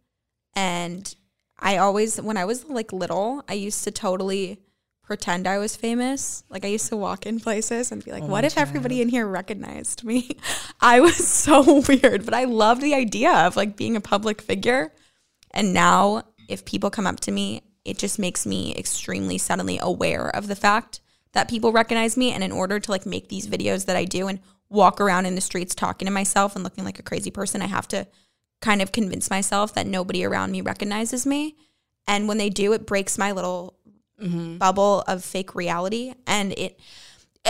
[0.55, 1.13] And
[1.59, 4.59] I always, when I was like little, I used to totally
[5.03, 6.43] pretend I was famous.
[6.49, 9.09] Like I used to walk in places and be like, oh, what if everybody in
[9.09, 10.37] here recognized me?
[10.81, 14.91] I was so weird, but I loved the idea of like being a public figure.
[15.51, 20.27] And now if people come up to me, it just makes me extremely suddenly aware
[20.35, 20.99] of the fact
[21.31, 22.31] that people recognize me.
[22.31, 25.35] And in order to like make these videos that I do and walk around in
[25.35, 28.07] the streets talking to myself and looking like a crazy person, I have to
[28.61, 31.55] kind of convince myself that nobody around me recognizes me.
[32.07, 33.77] And when they do, it breaks my little
[34.21, 34.57] mm-hmm.
[34.57, 36.13] bubble of fake reality.
[36.25, 36.79] And it,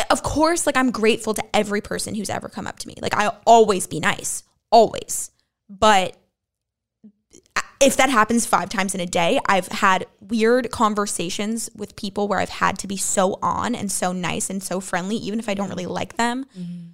[0.10, 2.96] of course, like I'm grateful to every person who's ever come up to me.
[3.02, 5.32] Like I'll always be nice, always.
[5.70, 6.18] But
[7.80, 12.40] if that happens five times in a day, I've had weird conversations with people where
[12.40, 15.54] I've had to be so on and so nice and so friendly, even if I
[15.54, 16.88] don't really like them, mm-hmm.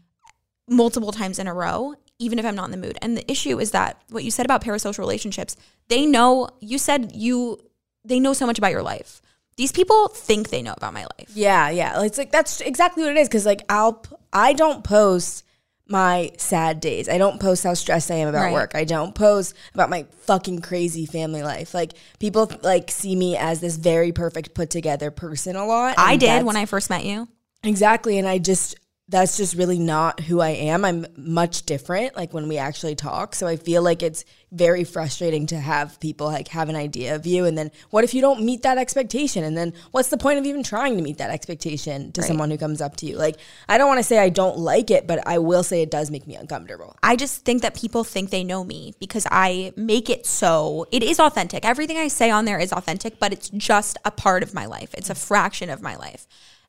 [0.76, 2.98] Multiple times in a row, even if I'm not in the mood.
[3.02, 5.56] And the issue is that what you said about parasocial relationships,
[5.88, 7.60] they know, you said you,
[8.06, 9.22] they know so much about your life.
[9.56, 11.30] These people think they know about my life.
[11.36, 12.02] Yeah, yeah.
[12.04, 13.30] It's like that's exactly what it is.
[13.30, 15.46] Cause like I'll I don't post
[15.86, 17.08] my sad days.
[17.08, 18.54] I don't post how stressed I am about Right.
[18.54, 18.72] work.
[18.74, 21.76] I don't post about my fucking crazy family life.
[21.76, 25.96] Like people like see me as this very perfect put together person a lot.
[26.00, 27.28] I did when I first met you.
[27.64, 28.18] Exactly.
[28.18, 28.76] And I just,
[29.10, 30.86] that's just really not who I am.
[30.86, 33.36] I'm much different, like when we actually talk.
[33.36, 37.26] So I feel like it's very frustrating to have people like have an idea of
[37.26, 37.44] you.
[37.44, 39.44] And then what if you don't meet that expectation?
[39.44, 42.58] And then what's the point of even trying to meet that expectation to someone who
[42.58, 43.18] comes up to you?
[43.18, 43.38] Like,
[43.68, 46.10] I don't want to say I don't like it, but I will say it does
[46.10, 46.96] make me uncomfortable.
[47.04, 51.04] I just think that people think they know me because I make it so it
[51.04, 51.66] is authentic.
[51.66, 54.94] Everything I say on there is authentic, but it's just a part of my life.
[54.94, 56.26] It's a fraction of my life.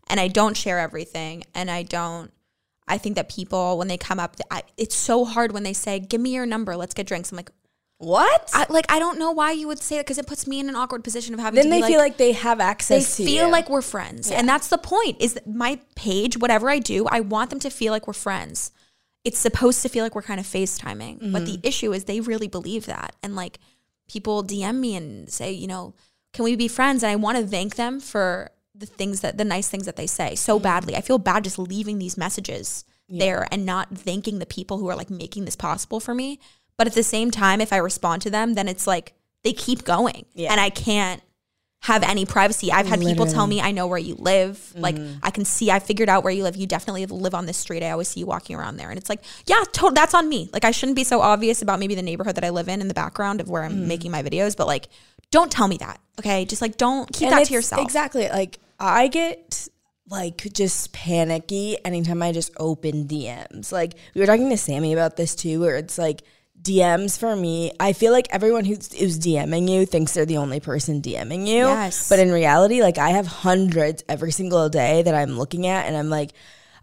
[0.08, 1.44] And I don't share everything.
[1.54, 2.30] And I don't,
[2.86, 5.98] I think that people, when they come up, I, it's so hard when they say,
[6.00, 7.32] Give me your number, let's get drinks.
[7.32, 7.50] I'm like,
[7.98, 8.50] What?
[8.52, 10.68] I, like, I don't know why you would say that because it puts me in
[10.68, 12.64] an awkward position of having then to they be feel like, like they have they
[12.64, 13.52] access to feel you.
[13.52, 14.30] like we're friends.
[14.30, 17.70] And that's the point is that my page, whatever I do, I want them to
[17.70, 18.72] feel like we're friends.
[19.24, 21.32] It's supposed to feel like we're kind of FaceTiming.
[21.32, 21.44] But Mm-hmm.
[21.46, 23.16] the issue is they really believe that.
[23.22, 23.58] And like
[24.06, 25.94] people DM me and say, you know,
[26.34, 27.02] can we be friends?
[27.02, 30.06] And I want to thank them for the things that the nice things that they
[30.06, 30.62] say so Mm-hmm.
[30.64, 30.96] badly.
[30.96, 34.96] I feel bad just leaving these messages there and not thanking the people who are
[34.96, 36.40] like making this possible for me.
[36.76, 39.12] But at the same time, if I respond to them, then it's like
[39.44, 40.24] they keep going.
[40.34, 40.50] Yeah.
[40.50, 41.22] And I can't
[41.82, 42.72] have any privacy.
[42.72, 44.72] I've had people tell me I know where you live.
[44.74, 45.18] Like Mm-hmm.
[45.22, 46.56] I can see I figured out where you live.
[46.56, 47.82] You definitely live on this street.
[47.82, 48.88] I always see you walking around there.
[48.88, 50.48] And it's like, yeah, to- that's on me.
[50.52, 52.88] Like I shouldn't be so obvious about maybe the neighborhood that I live in in
[52.88, 53.86] the background of where I'm Mm.
[53.86, 54.88] making my videos, but like
[55.30, 56.00] don't tell me that.
[56.18, 56.46] Okay?
[56.46, 57.82] Just like don't keep And that to yourself.
[57.82, 58.28] Exactly.
[58.30, 59.68] Like I get
[60.08, 63.72] like just panicky anytime I just open DMs.
[63.72, 66.22] Like we were talking to Sammy about this too, where it's like
[66.60, 67.72] DMs for me.
[67.80, 71.66] I feel like everyone who's, who's DMing you thinks they're the only person DMing you.
[71.66, 72.08] Yes.
[72.08, 75.96] But in reality, like I have hundreds every single day that I'm looking at, and
[75.96, 76.32] I'm like.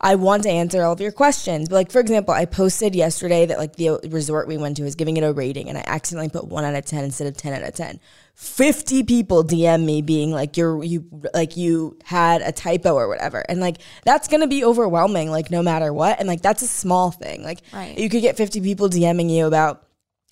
[0.03, 1.69] I want to answer all of your questions.
[1.69, 4.95] But like for example, I posted yesterday that like the resort we went to is
[4.95, 7.53] giving it a rating and I accidentally put 1 out of 10 instead of 10
[7.53, 7.99] out of 10.
[8.33, 13.45] 50 people DM me being like you're you like you had a typo or whatever.
[13.47, 16.17] And like that's going to be overwhelming like no matter what.
[16.19, 17.43] And like that's a small thing.
[17.43, 17.95] Like Right.
[17.97, 19.83] you could get 50 people DMing you about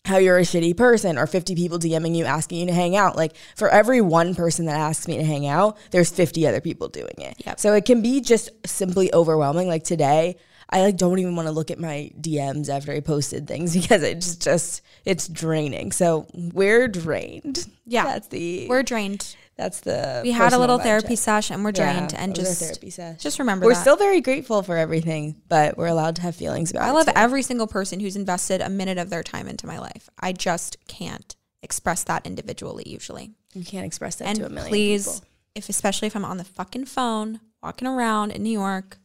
[0.05, 3.15] how you're a shitty person or 50 people DMing you asking you to hang out.
[3.15, 6.87] Like for every one person that asks me to hang out, there's 50 other people
[6.87, 7.35] doing it.
[7.45, 7.59] Yep.
[7.59, 9.67] So it can be just simply overwhelming.
[9.67, 10.37] Like today,
[10.69, 14.03] I like don't even want to look at my DMs after I posted things because
[14.03, 15.91] it's just it's draining.
[15.91, 17.67] So we're drained.
[17.85, 18.05] Yeah.
[18.05, 19.35] That's the We're drained.
[19.59, 21.17] That's the We had a little therapy check.
[21.19, 23.81] session and we're Yeah, drained and was our just just remember We're that.
[23.81, 26.89] still very grateful for everything, but we're allowed to have feelings about it.
[26.89, 30.09] I love every single person who's invested a minute of their time into my life.
[30.19, 33.31] I just can't express that individually usually.
[33.53, 35.27] You can't express that and to a million please, people.
[35.55, 38.97] if especially if I'm on the fucking phone walking around in New York,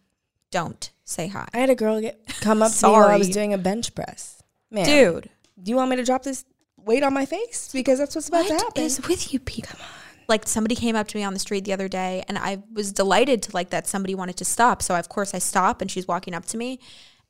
[0.53, 1.49] don't say hi.
[1.53, 3.93] I had a girl get come up to me while I was doing a bench
[3.95, 4.41] press.
[4.71, 6.45] Man, Dude, do you want me to drop this
[6.77, 7.71] weight on my face?
[7.73, 8.85] Because that's what's about to happen.
[8.85, 9.79] is with you people?
[10.29, 12.93] Like somebody came up to me on the street the other day and I was
[12.93, 14.83] delighted to like that somebody wanted to stop.
[14.83, 16.81] So of course I stop and she's walking up to me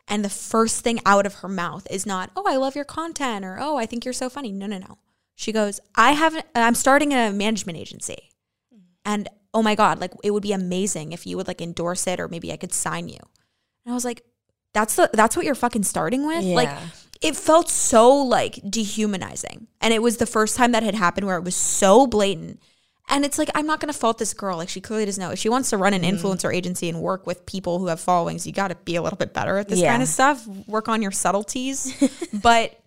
[0.08, 3.44] and the first thing out of her mouth is not, "Oh, I love your content"
[3.44, 4.98] or "Oh, I think you're so funny." No, no, no.
[5.34, 8.30] She goes, "I haven't I'm starting a management agency."
[8.72, 8.84] Mm-hmm.
[9.06, 12.20] And oh my god, like it would be amazing if you would like endorse it
[12.20, 13.18] or maybe I could sign you.
[13.84, 14.22] And I was like,
[14.74, 16.44] that's the that's what you're fucking starting with?
[16.44, 16.68] Like
[17.22, 19.68] it felt so like dehumanizing.
[19.80, 22.60] And it was the first time that had happened where it was so blatant.
[23.08, 24.56] And it's like, I'm not going to fault this girl.
[24.56, 25.30] Like, she clearly doesn't know.
[25.30, 26.16] If she wants to run an Mm-hmm.
[26.26, 29.18] influencer agency and work with people who have followings, you got to be a little
[29.18, 29.90] bit better at this Yeah.
[29.92, 30.46] kind of stuff.
[30.66, 31.92] Work on your subtleties.
[32.32, 32.80] but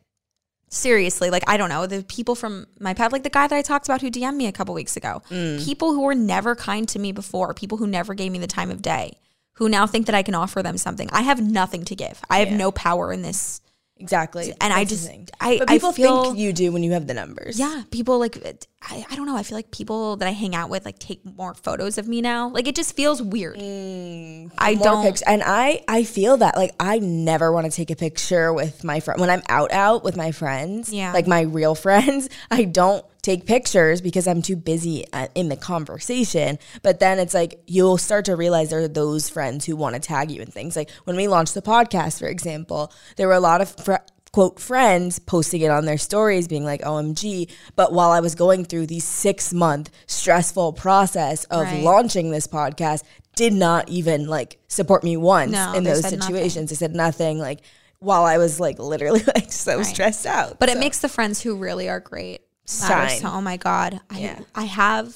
[0.69, 1.85] seriously, like, I don't know.
[1.85, 4.47] The people from my pad, like the guy that I talked about who DM'd me
[4.47, 5.63] a couple weeks ago, Mm.
[5.63, 8.71] people who were never kind to me before, people who never gave me the time
[8.71, 9.17] of day,
[9.53, 11.09] who now think that I can offer them something.
[11.11, 12.19] I have nothing to give.
[12.29, 12.57] I have Yeah.
[12.57, 13.61] no power in this.
[13.99, 14.53] Exactly.
[14.61, 15.31] And I That's the just-.
[15.41, 15.91] I- but I feel-
[16.25, 17.59] think you do when you have the numbers.
[17.59, 18.37] Yeah, people like
[18.81, 19.35] I, I don't know.
[19.35, 22.21] I feel like people that I hang out with like take more photos of me
[22.21, 22.49] now.
[22.49, 23.57] Like it just feels weird.
[23.57, 25.03] Mm, I don't.
[25.03, 28.83] pics- and I I feel that like I never want to take a picture with
[28.83, 30.91] my friend when I'm out out with my friends.
[30.93, 31.11] Yeah.
[31.13, 32.29] like my real friends.
[32.51, 36.57] I don't take pictures because I'm too busy uh, in the conversation.
[36.81, 39.99] But then it's like you'll start to realize there are those friends who want to
[40.01, 40.75] tag you and things.
[40.75, 43.69] Like when we launched the podcast, for example, there were a lot of.
[43.83, 43.95] Fr-
[44.33, 48.65] quote friends posting it on their stories being like omg but while i was going
[48.65, 51.81] through the six month stressful process of Right.
[51.81, 53.03] launching this podcast
[53.35, 56.35] did not even like support me once No, in those said nothing.
[56.35, 56.69] situations.
[56.69, 57.61] They said nothing like
[57.99, 60.59] while I was like literally like so stressed out.
[60.59, 62.41] But it makes the friends who really are great.
[62.67, 63.21] Shine.
[63.21, 64.39] So, oh my god, I Yeah.
[64.55, 65.15] I have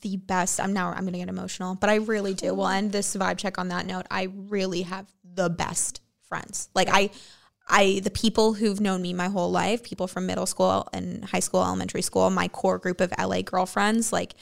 [0.00, 0.60] the best.
[0.60, 2.54] I'm now I'm gonna get emotional, but I really do.
[2.54, 4.06] We'll end this vibe check on that note.
[4.10, 6.68] I really have the best friends.
[6.74, 7.10] Like I.
[7.68, 11.40] I the people who've known me my whole life, people from middle school and high
[11.40, 14.34] school, elementary school, my core group of LA girlfriends, like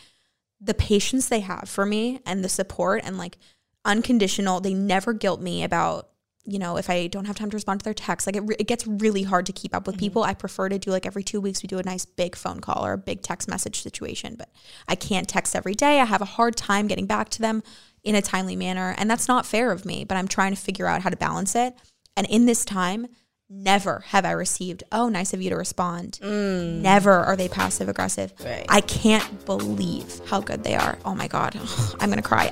[0.59, 3.37] the patience they have for me and the support and like
[3.85, 6.10] unconditional, they never guilt me about,
[6.45, 8.27] you know, if I don't have time to respond to their texts.
[8.27, 10.07] Like it, re- it gets really hard to keep up with mm-hmm.
[10.07, 10.23] people.
[10.25, 12.85] I prefer to do like every two weeks, we do a nice big phone call
[12.85, 14.51] or a big text message situation, but
[14.89, 16.01] I can't text every day.
[16.01, 17.63] I have a hard time getting back to them
[18.03, 18.95] in a timely manner.
[18.97, 21.55] And that's not fair of me, but I'm trying to figure out how to balance
[21.55, 21.75] it.
[22.17, 23.07] And in this time,
[23.49, 26.19] never have I received, oh, nice of you to respond.
[26.23, 26.81] Mm.
[26.81, 28.33] Never are they passive aggressive.
[28.43, 28.65] Right.
[28.69, 30.99] I can't believe how good they are.
[31.05, 31.59] Oh my God.
[32.01, 32.51] I'm going to cry.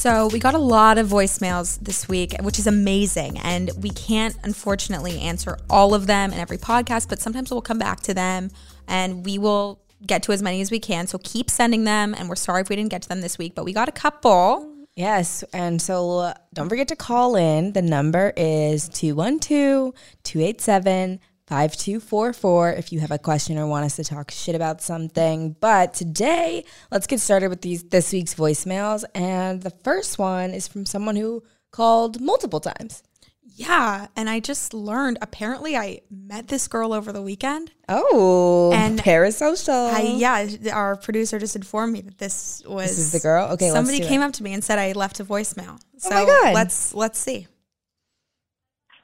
[0.00, 3.36] So we got a lot of voicemails this week, which is amazing.
[3.40, 7.78] And we can't, unfortunately, answer all of them in every podcast, but sometimes we'll come
[7.78, 8.50] back to them
[8.88, 11.06] and we will get to as many as we can.
[11.06, 12.14] So keep sending them.
[12.16, 13.92] And we're sorry if we didn't get to them this week, but we got a
[13.92, 14.74] couple.
[14.96, 15.44] Yes.
[15.52, 17.74] And so uh, don't forget to call in.
[17.74, 24.04] The number is 212 287 5244 if you have a question or want us to
[24.04, 25.56] talk shit about something.
[25.60, 29.04] But today, let's get started with these this week's voicemails.
[29.16, 33.02] And the first one is from someone who called multiple times.
[33.42, 34.06] Yeah.
[34.14, 37.72] And I just learned apparently I met this girl over the weekend.
[37.88, 39.92] Oh, And parasocial.
[39.92, 43.46] I, yeah, our producer just informed me that this was This is the girl?
[43.54, 44.24] Okay, let's Somebody came it.
[44.26, 45.80] up to me and said I left a voicemail.
[45.98, 46.54] So Oh my God.
[46.54, 47.48] let's let's see.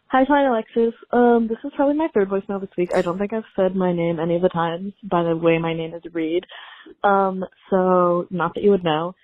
[0.09, 0.95] Hi, Ty Alexis.
[1.11, 2.91] Um, this is probably my third voicemail this week.
[2.95, 5.75] I don't think I've said my name any of the times by the way my
[5.75, 6.45] name is Reed.
[7.03, 9.17] Um, so not that you would know.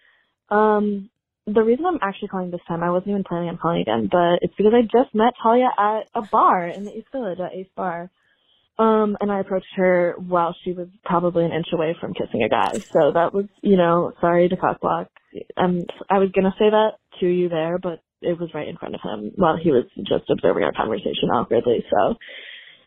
[0.50, 1.08] Um,
[1.46, 4.40] the reason I'm actually calling this time, I wasn't even planning on calling again, but
[4.42, 7.68] it's because I just met Talia at a bar in the East Village at Ace
[7.76, 8.10] Bar.
[8.78, 12.48] Um, and I approached her while she was probably an inch away from kissing a
[12.48, 12.72] guy.
[12.92, 15.06] So that was, you know, sorry to cockblock.
[15.56, 18.94] Um, I was gonna say that to you there, but it was right in front
[18.94, 21.84] of him while he was just observing our conversation awkwardly.
[21.90, 22.14] So,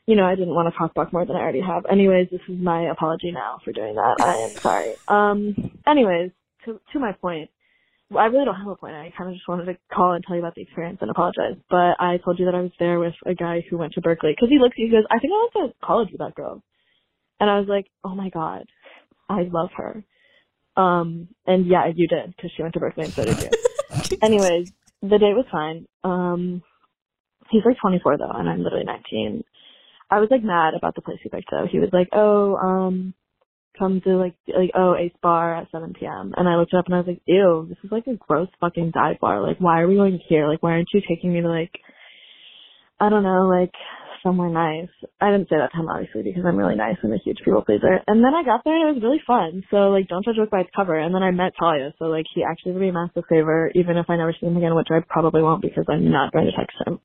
[0.05, 1.85] you know, I didn't want to cockblock more than I already have.
[1.89, 4.15] Anyways, this is my apology now for doing that.
[4.19, 4.95] I am sorry.
[5.07, 6.31] Um, anyways,
[6.65, 7.49] to, to my point,
[8.15, 8.93] I really don't have a point.
[8.93, 11.57] I kind of just wanted to call and tell you about the experience and apologize.
[11.69, 14.31] But I told you that I was there with a guy who went to Berkeley
[14.31, 14.87] because he looks at you.
[14.87, 16.61] He goes, "I think I went to college with that girl,"
[17.39, 18.65] and I was like, "Oh my god,
[19.27, 20.03] I love her."
[20.77, 24.17] Um, and yeah, you did because she went to Berkeley and so did you.
[24.21, 24.71] Anyways,
[25.09, 25.87] the date was fine.
[26.03, 26.63] Um,
[27.49, 29.43] he's like 24 though, and I'm literally 19.
[30.09, 31.67] I was like mad about the place he picked though.
[31.69, 33.13] He was like, "Oh, um."
[33.77, 36.33] come to like like oh Ace Bar at 7 p.m.
[36.35, 38.47] And I looked it up and I was like, ew, this is like a gross
[38.59, 39.41] fucking dive bar.
[39.41, 40.47] Like, why are we going here?
[40.47, 41.71] Like, why aren't you taking me to like,
[42.99, 43.73] I don't know, like
[44.25, 44.89] somewhere nice?
[45.21, 47.61] I didn't say that to him obviously because I'm really nice and a huge people
[47.61, 48.01] pleaser.
[48.07, 49.61] And then I got there and it was really fun.
[49.69, 50.97] So like, don't judge a book by its cover.
[50.97, 53.97] And then I met Talia, so like he actually did me a massive favor, even
[53.97, 56.57] if I never see him again, which I probably won't because I'm not going to
[56.57, 56.99] text him.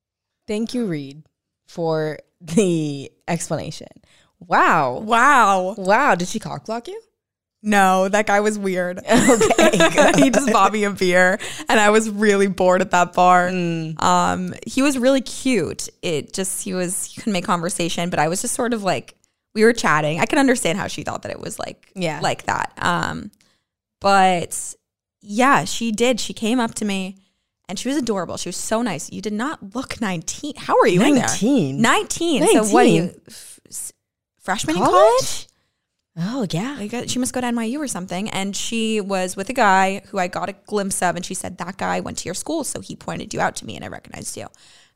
[0.48, 1.22] Thank you, Reed,
[1.68, 3.92] for the explanation.
[4.40, 5.00] Wow.
[5.04, 5.74] Wow.
[5.76, 6.14] Wow.
[6.14, 7.00] Did she cock block you?
[7.62, 9.00] No, that guy was weird.
[9.10, 10.12] Okay.
[10.22, 13.48] he just bought me a beer and I was really bored at that bar.
[13.50, 14.02] Mm.
[14.02, 15.88] Um, he was really cute.
[16.02, 19.14] It just he was he couldn't make conversation, but I was just sort of like
[19.54, 20.18] we were chatting.
[20.20, 22.20] I can understand how she thought that it was like Yeah.
[22.20, 22.72] like that.
[22.78, 23.30] Um,
[24.00, 24.74] but
[25.20, 26.18] yeah, she did.
[26.20, 27.18] She came up to me
[27.68, 28.36] and she was adorable.
[28.36, 29.12] She was so nice.
[29.12, 30.54] You did not look 19.
[30.56, 31.26] How are you in there?
[31.26, 31.80] 19?
[31.80, 32.46] 19.
[32.48, 33.22] So what are you 19?
[33.28, 33.92] f-
[34.40, 35.46] freshman in College?
[36.22, 36.76] Oh, yeah.
[36.78, 38.28] I got, she must go to NYU or something.
[38.30, 41.58] And she was with a guy who I got a glimpse of, and she said,
[41.58, 42.62] That guy went to your school.
[42.64, 44.46] So he pointed you out to me, and I recognized you.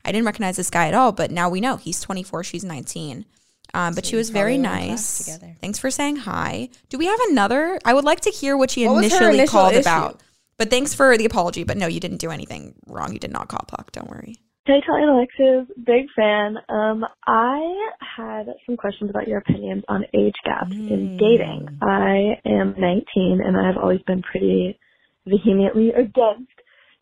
[0.03, 3.25] I didn't recognize this guy at all, but now we know he's 24, she's 19.
[3.73, 5.57] Um, but she was very probably were in class nice.
[5.59, 6.69] Thanks for saying hi.
[6.89, 7.79] Do we have another?
[7.83, 9.81] I would like to hear what she What initially initial called issue?
[9.81, 10.21] about.
[10.57, 11.63] But thanks for the apology.
[11.63, 13.11] But no, you didn't do anything wrong.
[13.11, 13.91] You did not call Puck.
[13.91, 14.37] Don't worry.
[14.67, 16.57] Hey, Talia and Alexis, big fan.
[16.69, 21.77] Um, I had some questions about your opinions on age gaps in dating.
[21.83, 24.79] I am 19 and I've always been pretty
[25.27, 26.49] vehemently against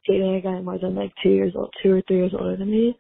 [0.06, 2.70] dating a guy more than like two years old, two or three years older than
[2.70, 2.98] me.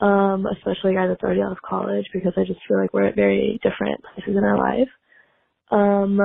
[0.00, 3.08] Um, especially a guy that's already out of college because I just feel like we're
[3.08, 4.88] at very different places in our life.
[5.72, 6.20] Um,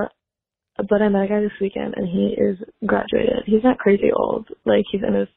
[0.77, 3.41] but I met a guy this weekend and he is graduated.
[3.47, 5.29] He's not crazy old, like he's in his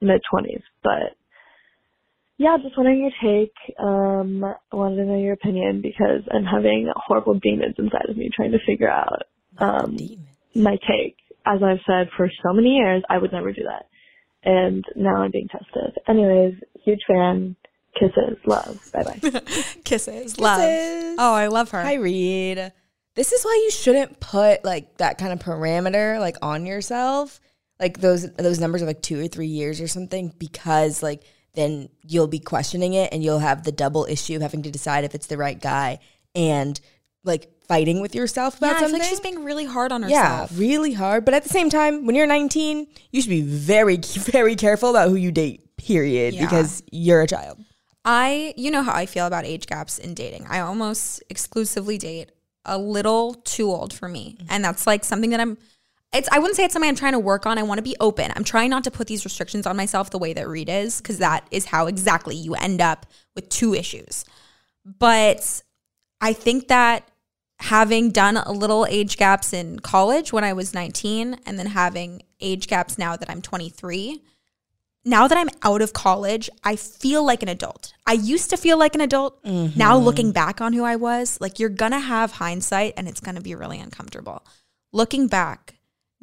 [0.00, 1.12] mid 20s, but
[2.36, 3.54] yeah, just wondering your take.
[3.78, 8.28] Um, I wanted to know your opinion because I'm having horrible demons inside of me
[8.34, 9.22] trying to figure out
[9.58, 9.96] um,
[10.54, 11.16] my take.
[11.46, 13.86] As I've said for so many years, I would never do that.
[14.42, 15.96] And now I'm being tested.
[16.08, 17.56] Anyways, huge fan.
[17.98, 18.38] Kisses.
[18.46, 18.80] Love.
[18.92, 19.20] Bye bye.
[19.84, 20.38] Kisses.
[20.40, 20.58] Love.
[20.58, 21.16] Kisses.
[21.18, 21.82] Oh, I love her.
[21.82, 22.72] Hi, Reed.
[23.14, 27.40] This is why you shouldn't put like that kind of parameter like on yourself,
[27.78, 31.22] like those those numbers are like two or three years or something, because like
[31.54, 35.04] then you'll be questioning it and you'll have the double issue of having to decide
[35.04, 35.98] if it's the right guy
[36.34, 36.80] and
[37.22, 39.00] like fighting with yourself yeah, about feel something.
[39.00, 40.50] like she's being really hard on herself.
[40.52, 41.24] yeah, really hard.
[41.24, 45.08] But at the same time, when you're 19, you should be very, very careful about
[45.08, 45.62] who you date.
[45.76, 46.42] Period, Yeah.
[46.44, 47.58] because you're a child.
[48.04, 50.46] I, you know how I feel about age gaps in dating.
[50.48, 52.30] I almost exclusively date
[52.66, 54.36] a little too old for me.
[54.38, 54.46] Mm-hmm.
[54.50, 55.56] And that's like something that I'm
[56.14, 57.58] it's I wouldn't say it's something I'm trying to work on.
[57.58, 58.32] I want to be open.
[58.36, 61.18] I'm trying not to put these restrictions on myself the way that Reed is cuz
[61.18, 64.24] that is how exactly you end up with two issues.
[64.84, 65.62] But
[66.20, 67.08] I think that
[67.60, 72.22] having done a little age gaps in college when I was 19 and then having
[72.40, 74.22] age gaps now that I'm 23,
[75.04, 77.94] now that I'm out of college, I feel like an adult.
[78.06, 79.42] I used to feel like an adult.
[79.44, 79.78] Mm-hmm.
[79.78, 83.20] Now looking back on who I was, like you're going to have hindsight and it's
[83.20, 84.44] going to be really uncomfortable.
[84.92, 85.73] Looking back,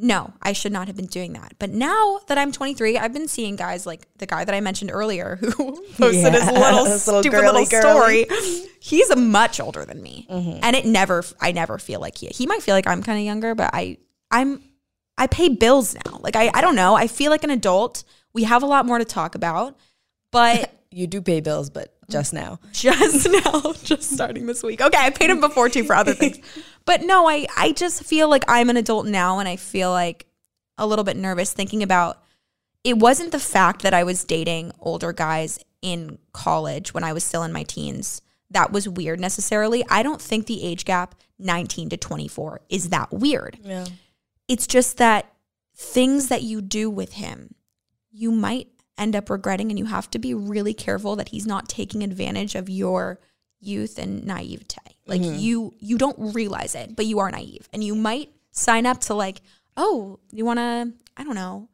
[0.02, 1.54] no, I should not have been doing that.
[1.60, 4.92] But now that I'm 23, I've been seeing guys like the guy that I mentioned
[4.92, 5.48] earlier who
[5.98, 8.26] posted his little little stupid girly little girly.
[8.26, 8.68] story.
[8.80, 10.28] He's a much older than me.
[10.30, 10.60] Mm-hmm.
[10.64, 13.26] And it never I never feel like he he might feel like I'm kind of
[13.26, 13.98] younger, but I
[14.32, 14.64] I'm
[15.18, 16.18] I pay bills now.
[16.20, 16.96] Like I I don't know.
[16.96, 18.04] I feel like an adult.
[18.34, 19.78] We have a lot more to talk about.
[20.32, 22.60] But You do pay bills, but just now.
[22.74, 24.82] just now, just starting this week.
[24.82, 26.40] Okay, I paid him before too for other things.
[26.86, 30.26] But no, I I just feel like I'm an adult now and I feel like
[30.78, 32.24] a little bit nervous thinking about
[32.84, 37.24] it wasn't the fact that I was dating older guys in college when I was
[37.24, 38.22] still in my teens
[38.52, 39.84] that was weird necessarily.
[39.90, 43.58] I don't think the age gap 19 to 24 is that weird.
[43.64, 43.86] Yeah.
[44.48, 45.34] It's just that
[45.76, 47.56] things that you do with him,
[48.12, 48.68] you might
[48.98, 52.56] end up regretting, and you have to be really careful that he's not taking advantage
[52.56, 53.20] of your
[53.62, 54.78] youth and naivete.
[55.08, 55.40] Like mm-hmm.
[55.40, 59.14] you, you don't realize it, but you are naive, and you might sign up to
[59.14, 59.42] like,
[59.78, 61.70] oh, you want to, I don't know,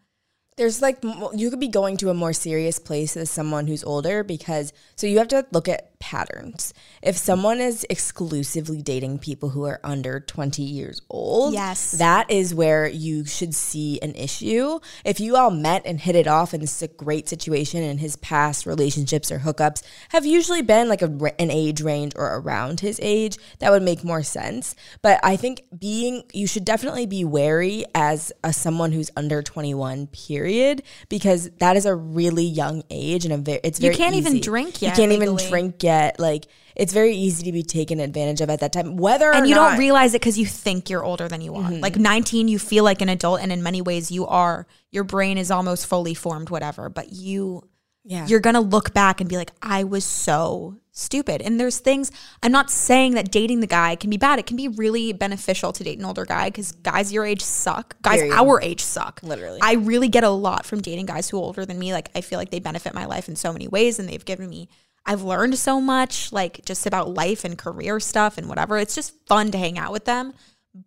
[0.58, 4.24] There's like you could be going to a more serious place as someone who's older
[4.24, 6.74] because so you have to look at patterns.
[7.02, 11.92] If someone is exclusively dating people who are under 20 years old, Yes.
[11.92, 14.80] that is where you should see an issue.
[15.04, 18.00] If you all met and hit it off and this is a great situation and
[18.00, 22.80] his past relationships or hookups have usually been like a, an age range or around
[22.82, 24.76] his age, that would make more sense.
[25.02, 30.08] But I think being you should definitely be wary as a someone who's under 21
[30.08, 34.16] period because that is a really young age and a very it's very You can't
[34.16, 34.92] even drink yet.
[34.92, 35.87] You can't even drink yet.
[36.18, 38.98] Like it's very easy to be taken advantage of at that time.
[38.98, 41.70] Whether and you not, don't realize it because you think you're older than you are.
[41.72, 41.82] Mm-hmm.
[41.82, 44.68] Like 19, you feel like an adult, and in many ways, you are.
[44.92, 46.90] Your brain is almost fully formed, whatever.
[46.90, 47.68] But you,
[48.04, 48.28] Yeah.
[48.28, 51.42] you're gonna look back and be like, I was so stupid.
[51.42, 52.12] And there's things.
[52.42, 54.40] I'm not saying that dating the guy can be bad.
[54.40, 57.96] It can be really beneficial to date an older guy because guys your age suck.
[58.02, 58.34] Guys Period.
[58.34, 59.20] our age suck.
[59.22, 59.60] Literally.
[59.62, 61.94] I really get a lot from dating guys who are older than me.
[61.94, 64.50] Like I feel like they benefit my life in so many ways, and they've given
[64.50, 64.70] me.
[65.08, 68.78] I've learned so much, like just about life and career stuff and whatever.
[68.78, 70.34] It's just fun to hang out with them.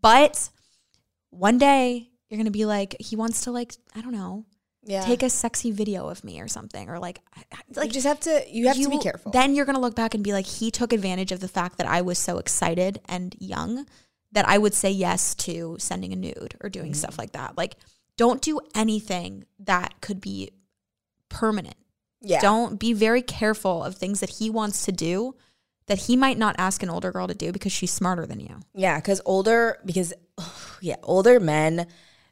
[0.03, 0.51] But
[1.31, 4.45] one day you're gonna be like, he wants to like, I don't know,
[4.85, 5.05] yeah.
[5.05, 7.21] take a sexy video of me or something, or like,
[7.75, 9.33] like you just have to you have to be careful.
[9.33, 11.87] Then you're gonna look back and be like, he took advantage of the fact that
[11.87, 13.87] I was so excited and young
[14.33, 17.21] that I would say yes to sending a nude or doing stuff Mm-hmm.
[17.21, 17.57] like that.
[17.57, 17.77] Like,
[18.17, 20.51] don't do anything that could be
[21.31, 21.75] permanent.
[22.21, 22.41] Yeah.
[22.41, 25.35] Don't be very careful of things that he wants to do
[25.87, 28.61] that he might not ask an older girl to do because she's smarter than you.
[28.75, 30.13] Yeah, because older, because
[30.81, 31.87] yeah, older men,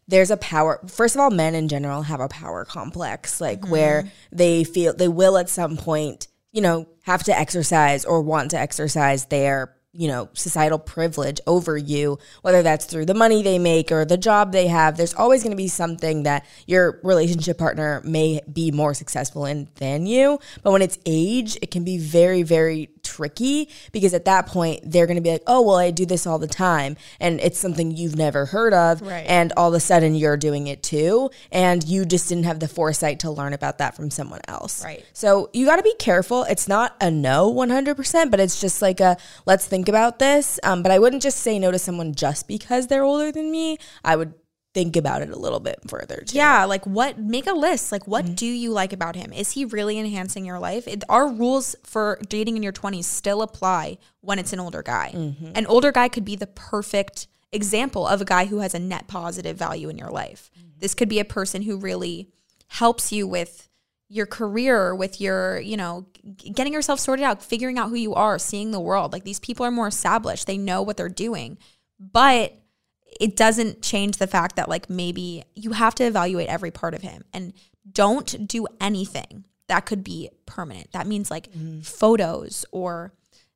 [0.07, 0.81] there's a power.
[0.87, 3.71] First of all, men in general have a power complex, like mm-hmm.
[3.71, 8.53] where they feel they will at some point, you know, have to exercise or want
[8.53, 13.59] to exercise their, you know, societal privilege over you, whether that's through the money they
[13.59, 14.97] make or the job they have.
[14.97, 19.69] There's always going to be something that your relationship partner may be more successful in
[19.77, 20.39] than you.
[20.63, 25.07] But when it's age, it can be very, very tricky because at that point they're
[25.07, 27.91] going to be like, "Oh, well, I do this all the time," and it's something
[27.97, 29.25] you've never heard of, Right.
[29.27, 32.69] and all of a sudden you're doing it too, and you just didn't have the
[32.69, 34.85] foresight to learn about that from someone else.
[34.85, 35.05] Right.
[35.13, 36.43] So you got to be careful.
[36.45, 40.61] It's not a no 100%, but it's just like a let's think about this.
[40.63, 43.79] Um, but I wouldn't just say no to someone just because they're older than me.
[44.05, 44.35] I would
[44.75, 46.37] think about it a little bit further too.
[46.37, 47.19] Yeah, like what?
[47.19, 47.91] Make a list.
[47.91, 48.11] Like, Mm-hmm.
[48.11, 49.33] what do you like about him?
[49.33, 50.87] Is he really enhancing your life?
[50.87, 55.13] It, our rules for dating in your 20s still apply when it's an older guy.
[55.15, 55.53] Mm-hmm.
[55.55, 59.09] An older guy could be the perfect example of a guy who has a net
[59.09, 60.51] positive value in your life.
[60.59, 60.69] Mm-hmm.
[60.81, 62.29] This could be a person who really
[62.69, 63.69] helps you with
[64.11, 66.07] your career, with your, you know,
[66.37, 69.13] getting yourself sorted out, figuring out who you are, seeing the world.
[69.13, 71.59] Like these people are more established, they know what they're doing.
[71.99, 72.58] But
[73.21, 77.03] it doesn't change the fact that like maybe you have to evaluate every part of
[77.03, 77.53] him and
[77.91, 80.93] don't do anything that could be permanent.
[80.93, 81.49] That means like
[81.83, 83.13] photos or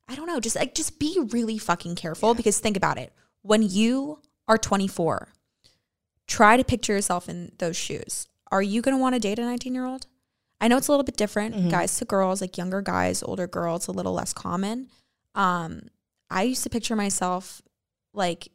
[0.09, 3.13] I don't know, just like just be really fucking careful because think about it.
[3.43, 5.29] When you are 24,
[6.27, 8.29] try to picture yourself in those shoes.
[8.51, 10.07] Are you going to want to date a 19-year-old?
[10.61, 13.89] I know it's a little bit different, guys to girls, like younger guys, older girls,
[13.89, 14.89] a little less common.
[15.35, 15.89] Um
[16.31, 17.61] I used to picture myself
[18.15, 18.49] like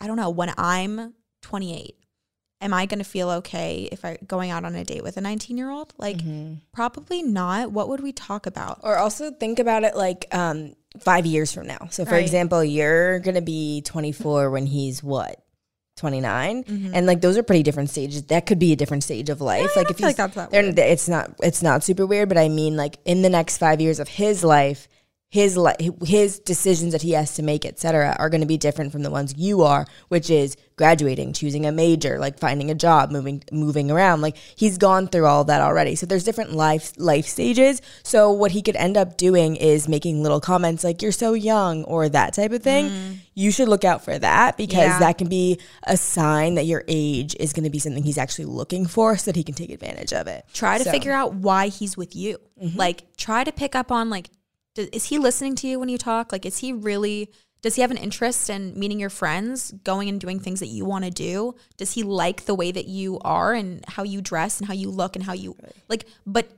[0.00, 1.94] I don't know, when I'm 28,
[2.62, 5.20] am I going to feel okay if I going out on a date with a
[5.20, 5.94] 19-year-old?
[5.98, 6.20] Like
[6.72, 7.72] probably not.
[7.72, 8.80] What would we talk about?
[8.82, 11.88] Or also think about it like um, five years from now.
[11.90, 12.22] So, for Right.
[12.22, 15.42] example, you're going to be 24 when he's what?
[15.96, 19.42] 29 and like those are pretty different stages that could be a different stage of
[19.42, 20.34] life like if feel he's like that's
[20.76, 23.82] that it's not it's not super weird but i mean like in the next five
[23.82, 24.88] years of his life
[25.30, 28.90] his li- his decisions that he has to make etc are going to be different
[28.90, 33.12] from the ones you are which is graduating choosing a major like finding a job
[33.12, 37.26] moving moving around like he's gone through all that already so there's different life life
[37.26, 41.32] stages so what he could end up doing is making little comments like you're so
[41.34, 44.86] young or that type of thing you should look out for that because Mm.
[44.94, 44.98] Yeah.
[44.98, 48.46] that can be a sign that your age is going to be something he's actually
[48.46, 51.34] looking for so that he can take advantage of it Try to So- figure out
[51.34, 52.38] why he's with you.
[52.74, 54.28] Like try to pick up on like
[54.92, 56.32] is he listening to you when you talk?
[56.32, 57.30] Like is he really
[57.62, 60.86] does he have an interest in meeting your friends, going and doing things that you
[60.86, 61.54] want to do?
[61.76, 64.88] Does he like the way that you are and how you dress and how you
[64.90, 65.56] look and how you
[65.88, 66.50] like but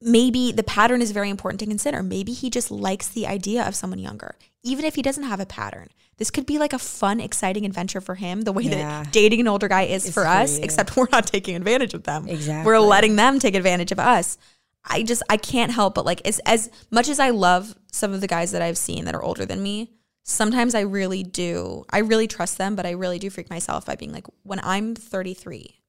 [0.00, 2.02] maybe the pattern is very important to consider.
[2.02, 5.46] Maybe he just likes the idea of someone younger, even if he doesn't have a
[5.46, 5.88] pattern.
[6.18, 9.02] This could be like a fun, exciting adventure for him, the way Yeah.
[9.04, 10.64] that dating an older guy is It's for for us, you.
[10.64, 12.28] except we're not taking advantage of them.
[12.28, 12.66] Exactly.
[12.66, 14.36] We're letting them take advantage of us.
[14.84, 18.20] I just, I can't help but like, as, as much as I love some of
[18.20, 19.92] the guys that I've seen that are older than me,
[20.24, 23.94] sometimes I really do, I really trust them, but I really do freak myself by
[23.94, 25.80] being like, when I'm 33,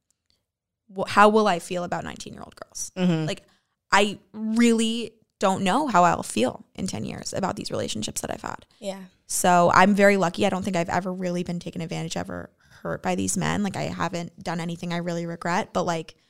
[0.95, 2.91] wh- how will I feel about 19 year old girls?
[2.97, 3.25] Mm-hmm.
[3.25, 3.43] Like,
[3.91, 8.41] I really don't know how I'll feel in 10 years about these relationships that I've
[8.41, 8.65] had.
[8.79, 9.01] Yeah.
[9.27, 10.45] So I'm very lucky.
[10.45, 12.49] I don't think I've ever really been taken advantage of or
[12.81, 13.63] hurt by these men.
[13.63, 16.24] Like, I haven't done anything I really regret, but like, But that's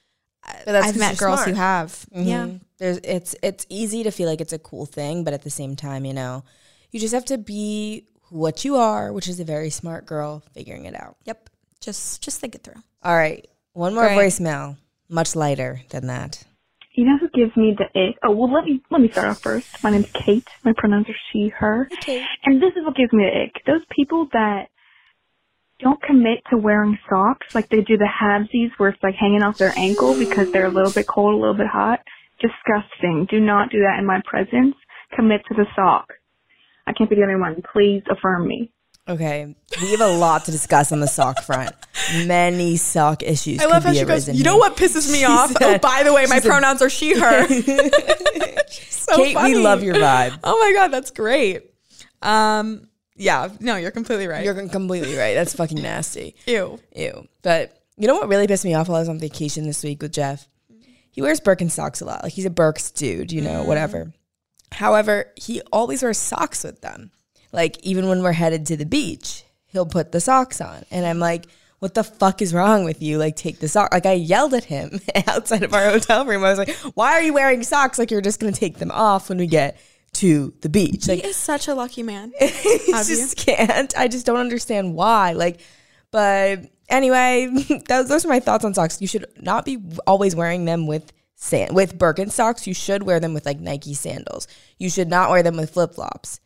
[0.46, 1.50] I've 'cause met girls smart.
[1.50, 2.06] who have.
[2.12, 2.46] Yeah.
[2.46, 2.62] Mhm.
[2.78, 5.76] There's it's it's easy to feel like it's a cool thing, but at the same
[5.76, 6.44] time, you know,
[6.92, 10.86] you just have to be what you are, which is a very smart girl figuring
[10.86, 11.16] it out.
[11.26, 11.50] Yep.
[11.80, 12.82] Just just think it through.
[13.04, 13.48] All right.
[13.74, 14.18] One more Great.
[14.18, 14.78] voicemail.
[15.10, 16.44] Much lighter than that.
[16.96, 18.18] You know who gives me the ick?
[18.24, 19.68] Oh, well, let me let me start off first.
[19.84, 20.48] My name's Kate.
[20.64, 21.88] My pronouns are she, her.
[21.94, 22.26] Okay.
[22.46, 23.64] And this is what gives me the ick.
[23.66, 24.70] Those people that
[25.80, 29.58] don't commit to wearing socks, like they do the halvesies where it's like hanging off
[29.58, 32.00] their ankle because they're a little bit cold, a little bit hot.
[32.40, 33.28] Disgusting.
[33.30, 34.76] Do not do that in my presence.
[35.16, 36.14] Commit to the sock.
[36.88, 37.62] I can't be the only one.
[37.74, 38.72] Please affirm me.
[39.08, 39.56] Okay.
[39.82, 41.76] We have a lot to discuss on the sock front.
[42.26, 43.62] Many sock issues.
[43.62, 45.54] I love could how be she goes, arisen you know what pisses me She off?
[45.62, 47.48] oh, by the way, my she said- pronouns are she, her.
[48.68, 49.54] so Kate, funny.
[49.56, 50.40] we love your vibe.
[50.44, 51.72] Oh my God, that's great.
[52.22, 54.44] Um, yeah, no, you're completely right.
[54.44, 55.34] You're completely right.
[55.34, 56.36] That's fucking nasty.
[56.48, 56.80] Ew.
[56.96, 57.28] Ew.
[57.42, 60.02] But you know what really pissed me off while I was on vacation this week
[60.02, 60.48] with Jeff?
[61.12, 62.24] He wears Birkenstocks a lot.
[62.24, 63.68] Like he's a Birks dude, you know, mm.
[63.68, 64.14] whatever.
[64.74, 67.12] However, he always wears socks with them.
[67.54, 70.84] Like even when we're headed to the beach, he'll put the socks on.
[70.92, 71.46] And I'm like,
[71.80, 73.18] what the fuck is wrong with you?
[73.18, 73.94] Like take the sock.
[73.94, 76.44] Like I yelled at him outside of our hotel room.
[76.44, 77.98] I was like, why are you wearing socks?
[77.98, 79.80] Like you're just gonna take them off when we get
[80.16, 81.08] to the beach.
[81.08, 82.32] Like He is such a lucky man.
[82.42, 83.16] I Have you?
[83.16, 83.98] just can't.
[83.98, 85.34] I just don't understand why.
[85.34, 85.60] Like,
[86.12, 86.60] but
[86.90, 87.48] anyway,
[87.88, 89.02] those, those are my thoughts on socks.
[89.02, 92.66] You should not be always wearing them with sand with Birkenstocks.
[92.68, 94.48] You should wear them with like Nike sandals.
[94.80, 96.40] You should not wear them with flip flops.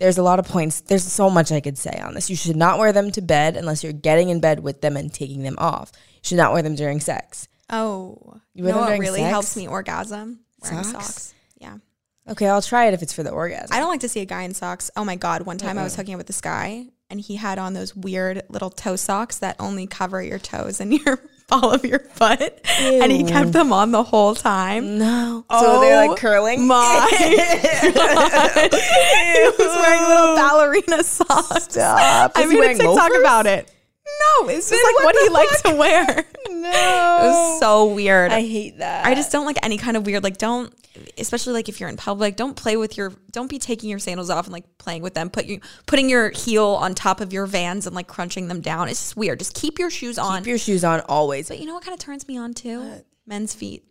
[0.00, 0.80] There's a lot of points.
[0.80, 2.28] There's so much I could say on this.
[2.28, 5.12] You should not wear them to bed unless you're getting in bed with them and
[5.12, 5.92] taking them off.
[6.14, 7.46] You should not wear them during sex.
[7.70, 9.30] Oh, You you know what really sex?
[9.30, 10.40] helps me orgasm?
[10.62, 11.06] Wearing Socks?
[11.06, 11.34] socks.
[11.58, 11.76] Yeah.
[12.28, 13.68] Okay, I'll try it if it's for the orgasm.
[13.70, 14.90] I don't like to see a guy in socks.
[14.96, 15.42] Oh my God.
[15.42, 18.42] One time I was hooking up with this guy and he had on those weird
[18.48, 22.60] little toe socks that only cover your toes and your ball of your foot.
[22.80, 24.98] And he kept them on the whole time.
[24.98, 25.44] no.
[25.50, 26.66] so they're Oh like curling.
[26.66, 27.10] My God.
[28.72, 31.64] he was wearing little ballerina socks.
[31.64, 32.32] Stop.
[32.34, 33.20] I he made a TikTok loafers?
[33.20, 33.70] about it.
[34.40, 36.24] No, it's just like what what, he liked to wear.
[36.54, 36.70] No.
[36.70, 38.32] It was so weird.
[38.32, 39.04] I hate that.
[39.04, 40.72] I just don't like any kind of weird like don't
[41.18, 44.30] especially like if you're in public, don't play with your don't be taking your sandals
[44.30, 45.30] off and like playing with them.
[45.30, 48.88] Put you putting your heel on top of your vans and like crunching them down.
[48.88, 49.38] It's just weird.
[49.38, 50.38] Just keep your shoes on.
[50.38, 51.48] keep your shoes on always.
[51.48, 53.02] but you know what kind of turns me on too?
[53.26, 53.84] Men's feet.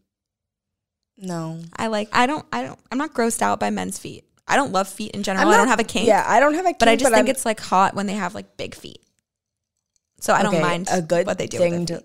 [1.17, 1.59] No.
[1.75, 4.25] I like I don't I don't I'm not grossed out by men's feet.
[4.47, 5.47] I don't love feet in general.
[5.47, 6.07] I'm I don't have a kink.
[6.07, 8.07] Yeah, I don't have a kink, but I just think I'm- it's like hot when
[8.07, 8.99] they have like big feet.
[10.19, 11.57] So I don't mind a good what they do.
[11.57, 12.03] thing to.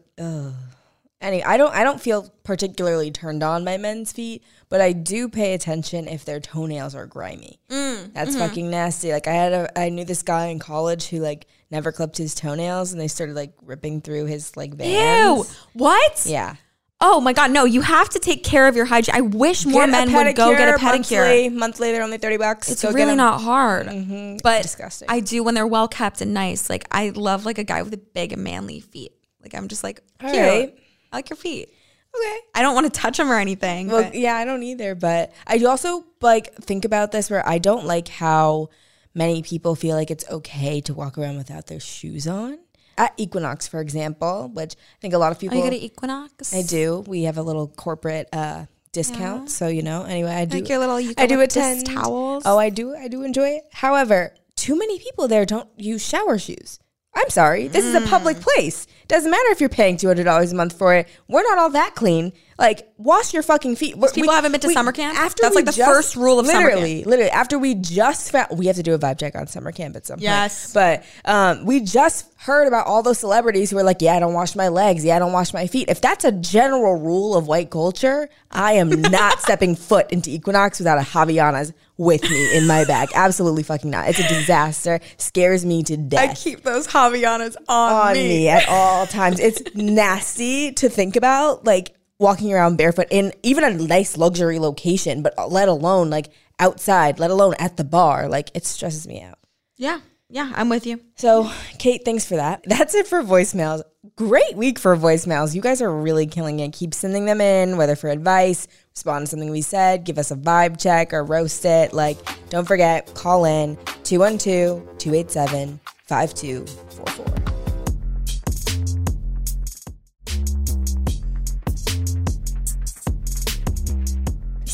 [1.21, 1.75] Anyway, I don't.
[1.75, 6.25] I don't feel particularly turned on by men's feet, but I do pay attention if
[6.25, 7.59] their toenails are grimy.
[7.69, 8.39] Mm, That's mm-hmm.
[8.39, 9.11] fucking nasty.
[9.11, 12.37] Like I had a, I knew this guy in college who like never clipped his
[12.37, 15.45] toenails, and they started like ripping through his like Ew.
[15.73, 16.25] What?
[16.25, 16.55] Yeah.
[17.01, 19.15] Oh my god, no, you have to take care of your hygiene.
[19.15, 21.19] I wish more Get men would go get a pedicure.
[21.19, 22.71] Monthly, monthly, they're only thirty bucks.
[22.71, 23.87] It's Go really not hard.
[23.89, 24.41] Mhm.
[24.43, 25.09] But Disgusting.
[25.09, 26.71] I do when they're well kept and nice.
[26.71, 29.13] Like I love like a guy with a big manly feet.
[29.43, 30.43] Like I'm just like, All cute.
[30.43, 30.79] right.
[31.13, 31.73] I like your feet.
[32.17, 32.39] Okay.
[32.55, 33.89] I don't want to touch them or anything.
[33.89, 34.95] Well, but yeah, I don't either.
[34.95, 38.71] But I also like think about this where I don't like how
[39.15, 42.59] many people feel like it's okay to walk around without their shoes on.
[42.97, 45.57] At Equinox, for example, which I think a lot of people.
[45.57, 46.53] you go to Equinox?
[46.53, 47.05] I do.
[47.07, 50.03] We have a little corporate uh, discount, so you know.
[50.03, 50.57] Anyway, I do.
[50.59, 52.43] Like your little I do attend towels?
[52.45, 52.97] Oh, I do.
[52.97, 53.65] I do enjoy it.
[53.73, 56.81] However, too many people there don't use shower shoes.
[57.15, 57.69] I'm sorry.
[57.69, 58.09] This is a Mm.
[58.09, 58.87] public place.
[59.09, 61.09] Doesn't matter if you're paying two hundred dollars a month for it.
[61.29, 62.33] We're not all that clean.
[62.59, 63.95] Like, wash your fucking feet.
[64.15, 65.17] People haven't been to summer camp?
[65.17, 66.75] After That's like the first rule of summer camp.
[66.75, 69.71] literally, Literally, after we just found, we have to do a vibe check on summer
[69.71, 70.25] camp at some point.
[70.25, 70.73] Yes.
[70.73, 74.35] But um, we just heard about all those celebrities who are like, yeah, I don't
[74.35, 75.05] wash my legs.
[75.05, 75.89] Yeah, I don't wash my feet.
[75.89, 80.81] If that's a general rule of white culture, I am not stepping foot into Equinox
[80.81, 83.11] without a Havaianas with me in my bag.
[83.15, 84.09] Absolutely fucking not.
[84.09, 84.99] It's a disaster.
[85.17, 88.29] Scares me to death I keep those Havaianas on, on me.
[88.29, 88.49] me.
[88.49, 89.39] at all times.
[89.39, 91.65] It's nasty to think about.
[91.65, 97.19] Like walking around barefoot in even a nice luxury location, but let alone like outside,
[97.19, 98.29] let alone at the bar.
[98.29, 99.39] Like it stresses me out.
[99.77, 100.01] Yeah.
[100.31, 100.53] Yeah.
[100.55, 101.01] I'm with you.
[101.17, 102.63] So, Kate, thanks for that.
[102.67, 103.83] That's it for voicemails.
[104.17, 105.55] Great week for voicemails.
[105.55, 106.73] You guys are really killing it.
[106.73, 110.37] Keep sending them in, whether for advice, respond to something we said, give us a
[110.37, 111.93] vibe check, or roast it.
[111.93, 112.19] Like,
[112.51, 117.58] don't forget, call in 212 287 5244.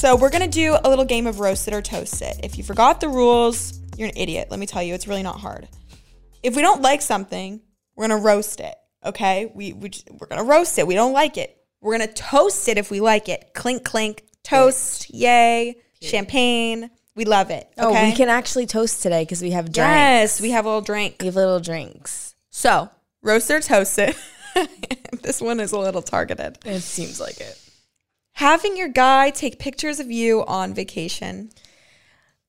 [0.04, 2.40] So we're gonna do a little game of roast it or toast it.
[2.42, 4.48] If you forgot the rules, you're an idiot.
[4.50, 5.66] Let me tell you, it's really not hard.
[6.42, 7.62] If we don't like something,
[7.96, 8.74] we're gonna roast it.
[9.02, 10.86] Okay, we we just, we're gonna roast it.
[10.86, 11.56] We don't like it.
[11.80, 13.52] We're gonna toast it if we like it.
[13.54, 16.90] Clink clink, toast, yay, champagne.
[17.16, 17.66] We love it.
[17.78, 18.10] Oh, Okay.
[18.10, 19.78] we can actually toast today because we have drinks.
[19.78, 21.16] Yes, we have a little drink.
[21.20, 22.34] We have little drinks.
[22.50, 22.90] So
[23.22, 24.18] roast it or toast it.
[25.22, 26.58] this one is a little targeted.
[26.66, 27.58] It seems like it.
[28.34, 31.50] Having your guy take pictures of you on vacation.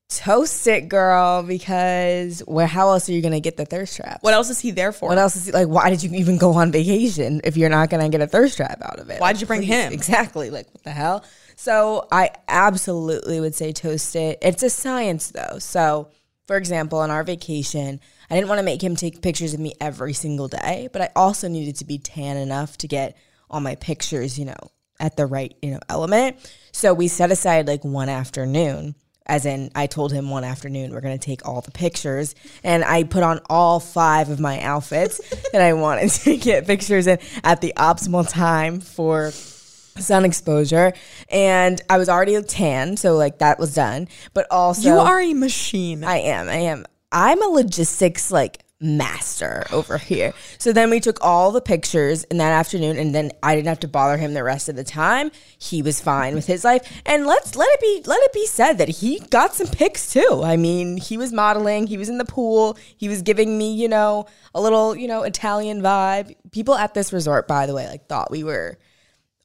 [0.09, 2.67] Toast it, girl, because where?
[2.67, 4.19] How else are you gonna get the thirst trap?
[4.21, 5.09] What else is he there for?
[5.09, 5.67] What else is he like?
[5.67, 8.81] Why did you even go on vacation if you're not gonna get a thirst trap
[8.83, 9.19] out of it?
[9.19, 9.69] Why'd Like, you bring please.
[9.69, 9.93] him?
[9.93, 10.49] Exactly.
[10.51, 11.23] Like what the hell?
[11.55, 14.37] So I absolutely would say toast it.
[14.41, 15.57] It's a science though.
[15.59, 16.09] So
[16.45, 19.73] for example, on our vacation, I didn't want to make him take pictures of me
[19.81, 23.17] every single day, but I also needed to be tan enough to get
[23.49, 24.55] all my pictures, you know,
[24.99, 26.37] at the right, you know, element.
[26.71, 31.01] So we set aside like one afternoon as in I told him one afternoon we're
[31.01, 35.19] going to take all the pictures and I put on all five of my outfits
[35.51, 40.93] that I wanted to get pictures in at the optimal time for sun exposure
[41.29, 45.33] and I was already tan so like that was done but also you are a
[45.33, 46.03] machine.
[46.03, 50.33] I am I am I'm a logistics like master over here.
[50.57, 53.79] So then we took all the pictures in that afternoon and then I didn't have
[53.81, 55.31] to bother him the rest of the time.
[55.57, 57.01] He was fine with his life.
[57.05, 60.41] And let's let it be let it be said that he got some pics too.
[60.43, 63.87] I mean, he was modeling, he was in the pool, he was giving me, you
[63.87, 66.35] know, a little, you know, Italian vibe.
[66.51, 68.77] People at this resort by the way like thought we were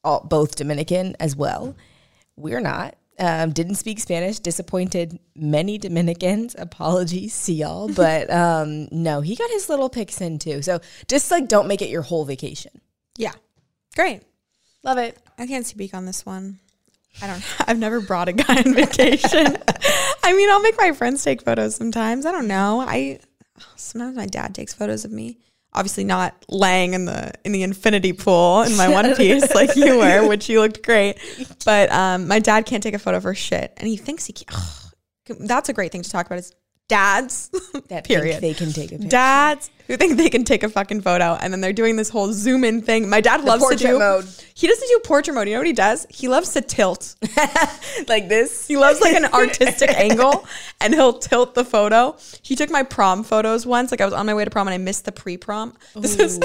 [0.03, 1.75] all both Dominican as well.
[2.35, 2.95] We're not.
[3.19, 4.39] Um, didn't speak Spanish.
[4.39, 6.55] Disappointed many Dominicans.
[6.57, 7.87] Apologies, see y'all.
[7.87, 10.61] But um, no, he got his little pics in too.
[10.61, 12.71] So just like don't make it your whole vacation.
[13.17, 13.33] yeah.
[13.95, 14.23] Great.
[14.83, 15.17] Love it.
[15.37, 16.59] I can't speak on this one.
[17.21, 19.57] I don't I've never brought a guy on vacation.
[20.23, 22.25] I mean, I'll make my friends take photos sometimes.
[22.25, 22.79] I don't know.
[22.79, 23.19] I
[23.75, 25.37] sometimes my dad takes photos of me.
[25.73, 29.97] Obviously not laying in the in the infinity pool in my one piece like you
[29.97, 31.17] were, which you looked great.
[31.65, 34.47] But um, my dad can't take a photo for shit, and he thinks he can.
[35.39, 36.39] that's a great thing to talk about.
[36.39, 36.53] Is
[36.91, 37.49] dads
[37.87, 38.41] That period.
[38.41, 39.07] They can take a picture.
[39.07, 42.33] dads who think they can take a fucking photo and then they're doing this whole
[42.33, 43.09] zoom in thing.
[43.09, 44.25] My dad loves to portrait do mode.
[44.53, 45.47] He doesn't do portrait mode.
[45.47, 46.05] You know what he does?
[46.09, 47.15] He loves to tilt.
[48.07, 48.67] like this.
[48.67, 50.45] He loves like an artistic angle
[50.81, 52.17] and he'll tilt the photo.
[52.41, 53.91] He took my prom photos once.
[53.91, 55.75] Like I was on my way to prom and I missed the pre-prom.
[55.95, 56.35] This is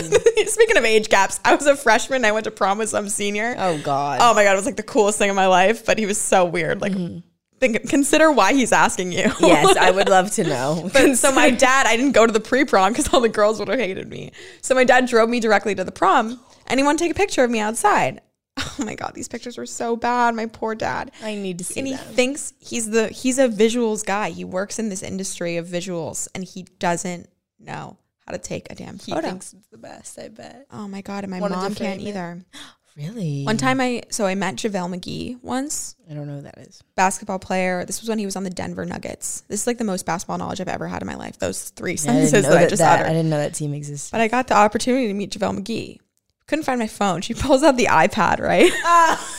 [0.53, 1.41] speaking of age gaps.
[1.45, 2.25] I was a freshman.
[2.25, 3.57] I went to prom with some senior.
[3.59, 4.21] Oh God.
[4.23, 5.85] Oh my god, it was like the coolest thing in my life.
[5.85, 6.81] But he was so weird.
[6.81, 7.19] Like, mm-hmm.
[7.59, 9.31] Think consider why he's asking you.
[9.41, 10.91] yes, I would love to know.
[10.93, 13.69] But so my dad, I didn't go to the pre-prom because all the girls would
[13.69, 14.33] have hated me.
[14.63, 17.15] So my dad drove me directly to the prom, and he wanted to take a
[17.15, 18.21] picture of me outside.
[18.79, 20.35] Oh my god, these pictures were so bad.
[20.35, 21.11] My poor dad.
[21.23, 22.15] I need to see And he them.
[22.15, 24.31] thinks he's the he's a visuals guy.
[24.31, 27.29] He works in this industry of visuals, and he doesn't
[27.59, 29.21] know how to take a damn photo.
[29.21, 30.19] He thinks it's the best.
[30.19, 30.67] I bet.
[30.71, 32.05] oh my god, and my Wanted mom can't it.
[32.05, 32.45] either.
[32.97, 33.45] Really?
[33.45, 36.83] One time, I so I met JaVale McGee once I don't know who that is.
[36.95, 37.85] basketball player.
[37.85, 39.43] This was when he was on the Denver Nuggets.
[39.49, 41.39] This is like the most basketball knowledge I've ever had in my life.
[41.39, 43.11] Those three I sentences didn't know that, I just that- uttered.
[43.11, 44.13] I didn't know that team existed.
[44.13, 45.99] But I got the opportunity to meet JaVale McGee.
[46.47, 47.21] Couldn't find my phone.
[47.21, 48.71] She pulls out the iPad, right?
[48.85, 49.33] Ah.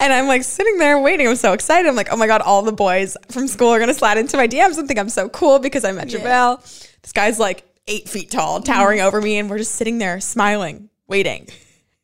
[0.00, 1.26] and I'm like sitting there waiting.
[1.26, 1.88] I'm so excited.
[1.88, 4.36] I'm like, oh my God, all the boys from school are going to slide into
[4.36, 6.62] my DMs and think I'm so cool because I met JaVale.
[7.02, 9.08] This guy's like eight feet tall, towering mm-hmm.
[9.08, 9.38] over me.
[9.38, 11.48] And we're just sitting there smiling, waiting.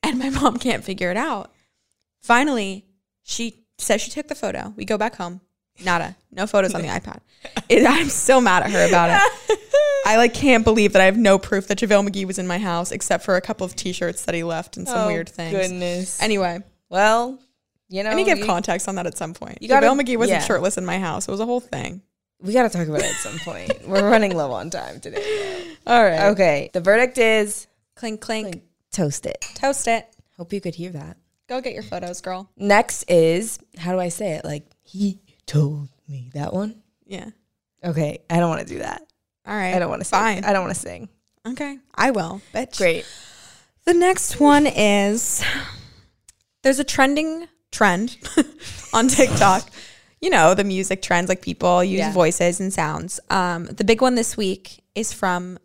[0.03, 1.53] And my mom can't figure it out.
[2.23, 2.85] Finally,
[3.23, 4.73] she says she took the photo.
[4.77, 5.41] We go back home.
[5.85, 6.17] Nada.
[6.31, 7.21] No photos on the iPad.
[7.71, 9.09] It, I'm still mad at her about
[9.49, 9.59] it.
[10.05, 12.59] I like can't believe that I have no proof that JaVale McGee was in my
[12.59, 15.53] house except for a couple of t-shirts that he left and some Oh, weird things.
[15.57, 16.21] goodness.
[16.21, 17.39] Anyway, Well,
[17.89, 19.59] you know, I need to give you- context on that at some point.
[19.63, 20.45] You gotta- JaVale McGee wasn't yeah.
[20.47, 21.29] shirtless in my house.
[21.29, 22.03] It was a whole thing.
[22.43, 23.89] we got to talk about it at some point.
[23.89, 25.63] We're running low on time today.
[25.87, 26.31] All right.
[26.33, 28.65] Okay, the verdict is clink, Clink, clink.
[28.93, 29.41] Toast it.
[29.55, 30.07] Toast it.
[30.37, 31.17] Hope you could hear that.
[31.49, 32.49] Go get your photos, girl.
[32.57, 34.45] Next is how do I say it?
[34.45, 36.83] Like he told me that one.
[37.07, 37.31] Yeah.
[37.85, 39.03] Okay, I don't want to do that.
[39.47, 39.75] All right.
[39.75, 40.45] I don't want to sing.
[40.45, 41.09] I don't want to sing.
[41.49, 41.79] Okay.
[41.95, 42.41] I will.
[42.55, 42.77] Bitch.
[42.77, 43.05] Great.
[43.85, 45.43] The next one is
[46.63, 48.17] there's a trending trend
[48.93, 49.69] on TikTok.
[50.21, 52.13] You know, the music trends, like people use Yeah.
[52.13, 53.19] voices and sounds.
[53.31, 55.59] Um, the big one this week is from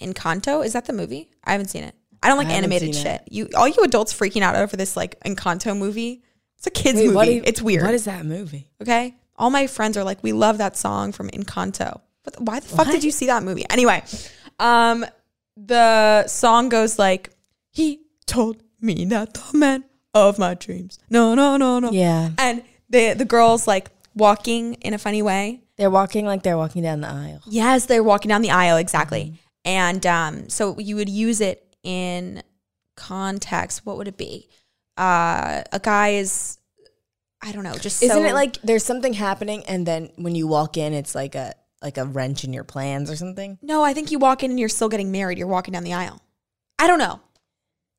[0.00, 0.64] Encanto.
[0.64, 1.30] Is that the movie?
[1.42, 1.95] I haven't seen it.
[2.22, 3.06] I don't like I animated shit.
[3.06, 3.22] it.
[3.30, 6.22] You all you adults freaking out over this like Encanto movie.
[6.58, 7.34] It's a kids Wait, movie.
[7.34, 7.84] you- it's weird.
[7.84, 8.70] What is that movie?
[8.82, 9.14] Okay.
[9.36, 12.00] All my friends are like, we love that song from Encanto.
[12.24, 13.64] But why the fuck did you see that movie?
[13.70, 14.02] Anyway,
[14.58, 15.04] um,
[15.56, 17.30] the song goes like,
[17.70, 20.98] he told me that the man of my dreams.
[21.10, 21.90] No, no, no, no.
[21.92, 22.30] Yeah.
[22.38, 25.60] And the the girls like walking in a funny way.
[25.76, 27.42] They're walking like they're walking down the aisle.
[27.46, 29.34] Yes, they're walking down the aisle exactly.
[29.64, 32.42] And um, so you would use it in
[32.96, 33.86] context.
[33.86, 34.48] What would it be?
[34.96, 36.58] Uh, a guy is,
[37.42, 40.46] I don't know, just Isn't so- it like there's something happening and then when you
[40.46, 43.58] walk in it's like a like a wrench in your plans or something?
[43.62, 45.38] No, I think you walk in and you're still getting married.
[45.38, 46.20] You're walking down the aisle.
[46.78, 47.20] I don't know.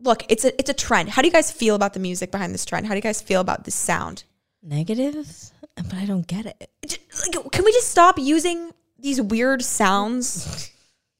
[0.01, 1.09] Look, it's a it's a trend.
[1.09, 2.85] How do you guys feel about the music behind this trend?
[2.87, 4.23] How do you guys feel about this sound?
[4.63, 5.53] Negatives?
[5.75, 6.69] But I don't get it.
[6.83, 10.71] Like, can we just stop using these weird sounds?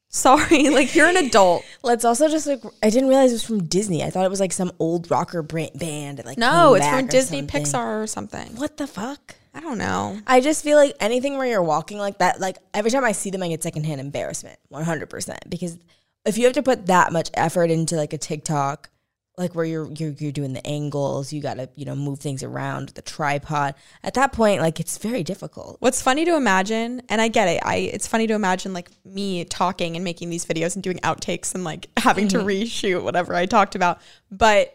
[0.08, 1.64] Sorry, like you're an adult.
[1.82, 4.02] Let's also just like I didn't realize it was from Disney.
[4.02, 6.22] I thought it was like some old rocker bra- band.
[6.24, 7.64] Like No, it's from Disney something.
[7.64, 8.56] Pixar or something.
[8.56, 9.36] What the fuck?
[9.54, 10.18] I don't know.
[10.26, 13.30] I just feel like anything where you're walking like that, like every time I see
[13.30, 15.36] them, I get secondhand embarrassment, 100%.
[15.48, 15.78] Because
[16.24, 18.90] if you have to put that much effort into like a TikTok,
[19.38, 22.42] like where you're you're, you're doing the angles, you got to you know move things
[22.42, 23.74] around the tripod.
[24.02, 25.76] At that point, like it's very difficult.
[25.80, 27.62] What's funny to imagine, and I get it.
[27.64, 31.54] I it's funny to imagine like me talking and making these videos and doing outtakes
[31.54, 34.00] and like having to reshoot whatever I talked about.
[34.30, 34.74] But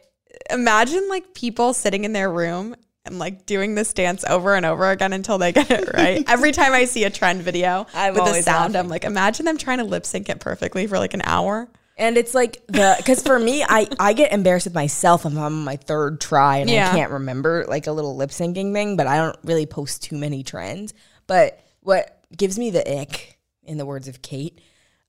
[0.49, 4.89] imagine like people sitting in their room and like doing this dance over and over
[4.89, 6.23] again until they get it right.
[6.29, 9.57] Every time I see a trend video I'm with the sound, I'm like, imagine them
[9.57, 11.69] trying to lip sync it perfectly for like an hour.
[12.03, 15.37] And it's like the because for me, I I get embarrassed with myself if I'm
[15.37, 16.89] on my third try and Yeah.
[16.91, 18.97] I can't remember like a little lip syncing thing.
[18.97, 20.93] But I don't really post too many trends.
[21.27, 24.59] But what gives me the ick, in the words of Kate,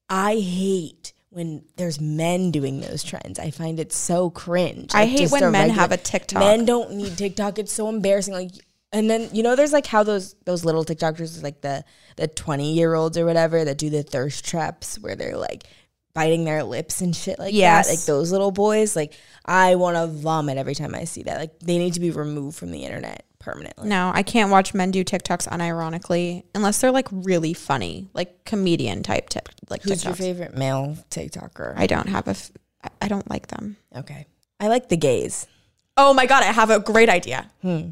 [0.09, 3.40] I hate when there's men doing those trends.
[3.40, 4.95] I find it so cringe.
[4.95, 6.38] I Like, hate when men regular- have a TikTok.
[6.38, 7.59] Men don't need TikTok.
[7.59, 8.34] It's so embarrassing.
[8.34, 8.53] Like.
[8.92, 11.84] And then you know, there's like how those those little TikTokers, like the
[12.14, 15.64] the twenty year olds or whatever, that do the thirst traps where they're like
[16.15, 17.87] biting their lips and shit like Yes.
[17.89, 17.93] that.
[17.95, 21.39] Like those little boys, like I want to vomit every time I see that.
[21.39, 23.89] Like they need to be removed from the internet permanently.
[23.89, 29.03] No, I can't watch men do TikToks unironically unless they're like really funny, like comedian
[29.03, 30.05] type tip, like Who's TikToks.
[30.05, 31.75] your favorite male TikToker?
[31.77, 32.31] I don't have a.
[32.31, 32.51] F-
[33.01, 33.77] I- don't like them.
[33.97, 34.27] okay,
[34.61, 35.47] I like the gays.
[35.97, 37.51] Oh my god, I have a great idea.
[37.62, 37.91] Hmm.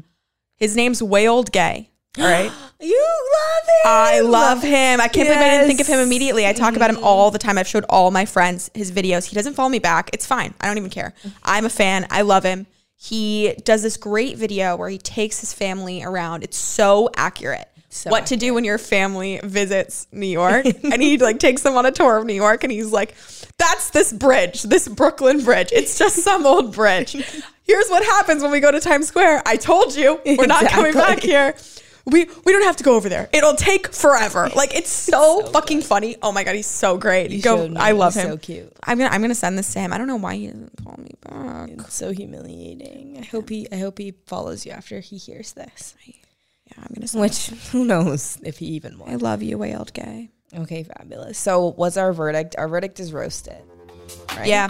[0.55, 1.89] His name's Way Old Gay.
[2.17, 2.51] All right.
[2.83, 3.85] You love him.
[3.85, 4.99] I love him.
[4.99, 6.45] I can't believe I didn't think of him immediately.
[6.45, 7.05] I talk about him mm-hmm.
[7.05, 7.57] all the time.
[7.57, 9.23] I've showed all my friends his videos.
[9.25, 10.09] He doesn't follow me back.
[10.11, 10.53] It's fine.
[10.59, 11.13] I don't even care.
[11.19, 11.37] Mm-hmm.
[11.43, 12.05] I'm a fan.
[12.09, 12.67] I love him.
[12.97, 16.43] He does this great video where he takes his family around.
[16.43, 17.69] It's so accurate.
[17.87, 20.65] So what to do when your family visits New York.
[20.83, 23.15] and he like takes them on a tour of New York and he's like,
[23.57, 25.71] that's this bridge, this Brooklyn Bridge.
[25.71, 27.13] It's just some old bridge.
[27.63, 29.43] Here's what happens when we go to Times Square.
[29.45, 31.29] I told you we're not coming back Exactly.
[31.29, 31.55] here.
[32.05, 33.29] We we don't have to go over there.
[33.31, 34.49] It'll take forever.
[34.55, 36.17] Like it's so, fucking funny.
[36.21, 37.31] Oh my god, he's so great.
[37.31, 37.73] You go.
[37.77, 38.31] I love He's him.
[38.31, 38.73] so cute.
[38.83, 39.93] I'm gonna I'm gonna send this to him.
[39.93, 41.69] I don't know why he doesn't call me back.
[41.69, 43.17] It's so humiliating.
[43.19, 45.95] I hope he I hope he follows you after he hears this.
[46.05, 46.13] Yeah,
[46.77, 49.09] I'm gonna send Which who knows if he even will.
[49.09, 50.29] I love you, way old gay.
[50.55, 51.37] Okay, fabulous.
[51.37, 52.55] So what's our verdict?
[52.57, 53.61] Our verdict is roasted.
[54.35, 54.47] Right?
[54.47, 54.69] Yeah.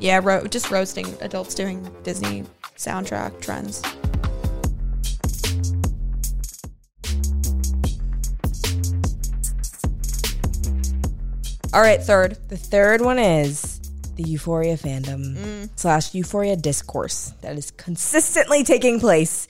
[0.00, 2.44] Yeah, ro- just roasting adults doing Disney
[2.76, 3.82] soundtrack trends.
[11.74, 12.38] All right, third.
[12.48, 13.78] The third one is
[14.16, 15.70] the Euphoria fandom Mm.
[15.76, 19.48] slash Euphoria discourse that is consistently taking place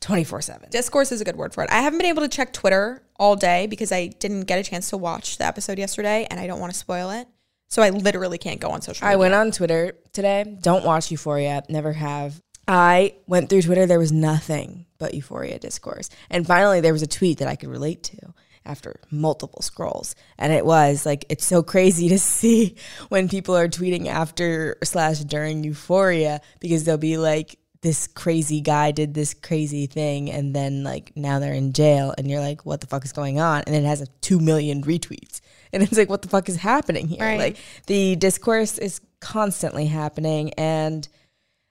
[0.00, 0.68] 24 7.
[0.70, 1.70] Discourse is a good word for it.
[1.70, 4.90] I haven't been able to check Twitter all day because I didn't get a chance
[4.90, 7.26] to watch the episode yesterday and I don't want to spoil it.
[7.68, 9.14] So I literally can't go on social media.
[9.14, 10.58] I went on Twitter today.
[10.60, 12.40] Don't watch Euphoria, never have.
[12.68, 16.10] I went through Twitter, there was nothing but Euphoria discourse.
[16.30, 18.34] And finally, there was a tweet that I could relate to
[18.64, 20.14] after multiple scrolls.
[20.38, 22.76] And it was like, it's so crazy to see
[23.08, 28.90] when people are tweeting after slash during Euphoria because they'll be like, this crazy guy
[28.90, 32.82] did this crazy thing and then like now they're in jail and you're like what
[32.82, 35.40] the fuck is going on and it has a 2 million retweets
[35.72, 37.38] and it's like what the fuck is happening here Right.
[37.38, 37.56] like
[37.86, 41.08] the discourse is constantly happening and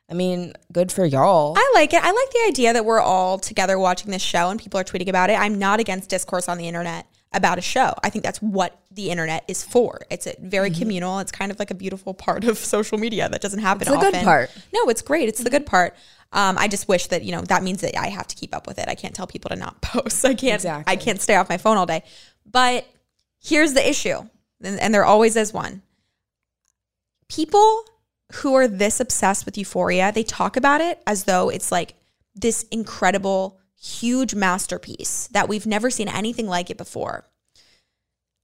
[0.10, 2.04] i mean good for y'all I like it.
[2.04, 5.08] I like the idea that we're all together watching this show and people are tweeting
[5.08, 5.40] about it.
[5.40, 7.06] I'm not against discourse on the internet.
[7.32, 7.94] about a show.
[8.04, 10.02] I think that's what the internet is for.
[10.10, 11.20] It's a very communal.
[11.20, 14.12] It's kind of like a beautiful part of social media that doesn't happen It's the
[14.12, 14.50] good part.
[14.74, 15.30] No, it's great.
[15.30, 15.96] It's the good part.
[16.32, 18.66] Um, I just wish that you know that means that I have to keep up
[18.68, 18.86] with it.
[18.88, 20.26] I can't tell people to not post.
[20.26, 20.56] I can't.
[20.56, 20.92] Exactly.
[20.92, 22.04] I can't stay off my phone all day.
[22.46, 22.88] But
[23.40, 24.20] here's the issue,
[24.64, 25.82] and, and there always is one.
[27.28, 27.86] People
[28.34, 31.96] who are this obsessed with Euphoria, they talk about it as though it's like
[32.36, 37.26] this incredible, huge masterpiece that we've never seen anything like it before.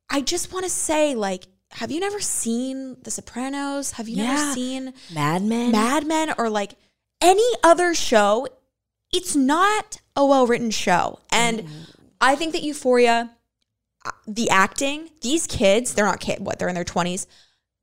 [0.10, 3.92] I just want to say, like, have you never seen The Sopranos?
[3.92, 4.34] Have you Yeah.
[4.34, 5.72] never seen Mad Men.
[5.72, 6.76] Mad Men or like
[7.22, 8.48] any other show,
[9.12, 11.20] it's not a well written show.
[11.30, 11.68] And
[12.22, 13.32] I think that Euphoria,
[14.06, 17.26] uh, the acting, these kids, they're not kid, what, they're in their 20s,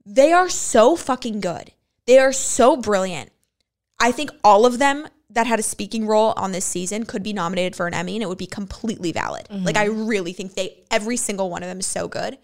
[0.06, 1.72] they are so fucking good.
[2.06, 3.30] They are so brilliant.
[4.00, 7.32] I think all of them that had a speaking role on this season could be
[7.32, 9.46] nominated for an Emmy and it would be completely valid.
[9.48, 9.64] Mm-hmm.
[9.64, 12.38] Like I really think they every single one of them is so good.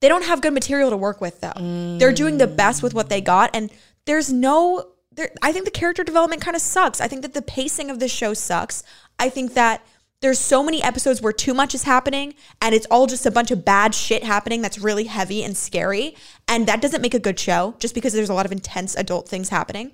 [0.00, 1.52] They don't have good material to work with though.
[1.54, 2.16] They're mm.
[2.16, 3.70] doing the best with what they got and
[4.06, 7.00] there's no there I think the character development kind of sucks.
[7.00, 8.82] I think that the pacing of this show sucks.
[9.18, 9.86] I think that
[10.20, 13.50] there's so many episodes where too much is happening and it's all just a bunch
[13.50, 16.16] of bad shit happening that's really heavy and scary
[16.48, 19.28] and that doesn't make a good show just because there's a lot of intense adult
[19.28, 19.92] things happening.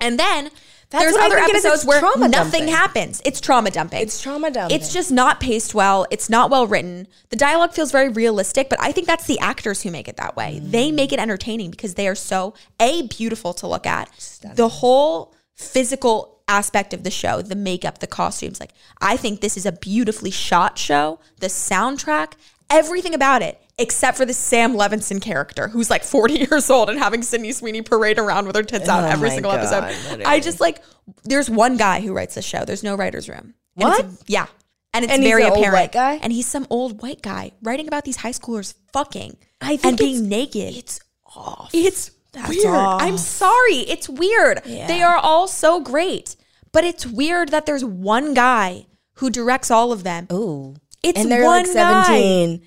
[0.00, 0.50] And then
[0.90, 1.64] That's there's other think it is.
[1.64, 2.68] episodes where nothing dumping.
[2.68, 3.22] happens.
[3.24, 4.02] It's trauma dumping.
[4.02, 4.76] It's trauma dumping.
[4.76, 6.06] It's just not paced well.
[6.10, 7.06] It's not well written.
[7.28, 10.34] The dialogue feels very realistic, but I think that's the actors who make it that
[10.34, 10.60] way.
[10.60, 10.72] Mm.
[10.72, 14.10] They make it entertaining because they are so a beautiful to look at.
[14.56, 19.56] The whole physical aspect of the show, the makeup, the costumes, like I think this
[19.56, 21.20] is a beautifully shot show.
[21.40, 22.32] The soundtrack,
[22.70, 26.98] everything about it, except for the Sam Levinson character, who's like 40 years old and
[26.98, 30.02] having Sydney Sweeney parade around with her tits out Oh every single God, episode.
[30.10, 30.24] literally.
[30.24, 30.82] I just like
[31.24, 32.64] there's one guy who writes the show.
[32.64, 33.54] There's no writer's room.
[33.76, 34.06] And What?
[34.26, 34.46] yeah.
[34.94, 35.94] And it's And very apparent.
[35.96, 39.96] And he's some old white guy writing about these high schoolers fucking I think and
[39.98, 40.76] being naked.
[40.76, 41.00] It's
[41.34, 41.70] off.
[41.72, 42.66] It's That's weird.
[42.74, 43.02] off.
[43.02, 43.78] I'm sorry.
[43.88, 44.62] It's weird.
[44.64, 44.86] Yeah.
[44.86, 46.36] They are all so great.
[46.72, 50.26] But it's weird that there's one guy who directs all of them.
[50.32, 50.74] Ooh.
[51.02, 52.60] It's and they're one like guy.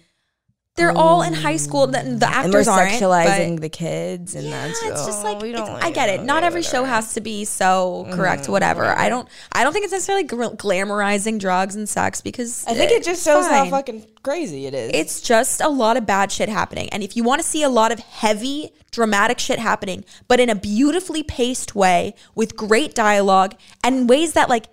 [0.78, 0.94] 17.
[0.94, 1.88] They're all in high school.
[1.88, 1.92] Mm.
[1.92, 2.92] The, the and they're actors aren't.
[2.92, 5.92] sexualizing but- the kids, and yeah, that's it's just oh, like we it's- don't I
[5.92, 6.24] get it.
[6.24, 8.44] Not every show has to be so correct.
[8.44, 8.50] Mm.
[8.50, 8.86] Whatever.
[8.86, 9.28] I don't.
[9.54, 13.24] I don't think it's necessarily gr- glamorizing drugs and sex because I think it just
[13.24, 14.92] shows how fucking crazy it is.
[14.94, 16.90] It's just a lot of bad shit happening.
[16.90, 20.50] And if you want to see a lot of heavy, dramatic shit happening, but in
[20.50, 24.66] a beautifully paced way with great dialogue and in ways that like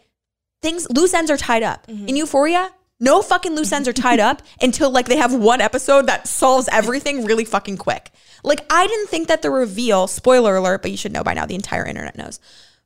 [0.62, 1.86] things loose ends are tied up.
[1.86, 2.09] Mm-hmm.
[2.09, 2.70] In Euphoria,
[3.03, 6.68] no fucking loose ends are tied up until like they have one episode that solves
[6.70, 8.11] everything really fucking quick.
[8.44, 11.44] Like I didn't think that the reveal, spoiler alert, but you should know by now,
[11.44, 12.38] the entire internet knows.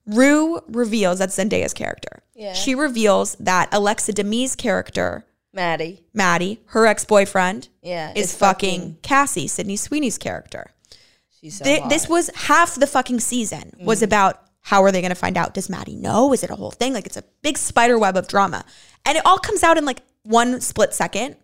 [0.07, 2.23] Rue reveals that's Zendaya's character.
[2.35, 2.55] Yeah.
[2.55, 6.05] She reveals that Alexa Demie's character Maddie.
[6.15, 10.71] Maddie, her ex boyfriend, Yeah, is fucking, fucking- Cassie, Sydney Sweeney's character.
[11.41, 11.91] She's so hot.
[11.91, 14.05] this was half the fucking season was mm-hmm.
[14.05, 15.55] about how are they going to find out?
[15.55, 16.33] Does Maddie know?
[16.33, 16.93] Is it a whole thing?
[16.93, 18.65] Like it's a big spider web of drama,
[19.05, 21.37] and it all comes out in like one split second.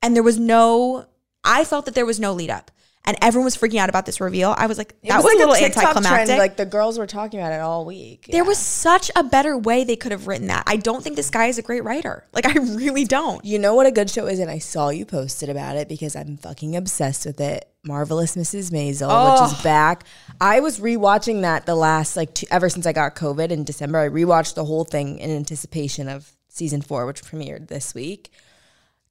[0.00, 1.04] And there was no,
[1.44, 2.70] I felt that there was no lead up,
[3.06, 4.54] and everyone was freaking out about this reveal.
[4.56, 6.26] I was like, It that was, like a little TikTok anticlimactic.
[6.26, 8.26] Trend, like the girls were talking about it all week.
[8.30, 8.48] there Yeah.
[8.48, 10.64] was such a better way they could have written that.
[10.66, 12.26] I don't think this guy is a great writer.
[12.32, 13.44] Like I really don't.
[13.44, 16.14] You know what a good show is, and I saw you posted about it because
[16.14, 17.66] I'm fucking obsessed with it.
[17.82, 18.70] Marvelous Mrs.
[18.70, 20.04] Maisel, which is back.
[20.38, 23.98] I was rewatching that the last like two, ever since I got COVID in December.
[24.00, 28.30] I rewatched the whole thing in anticipation of season four, which premiered this week.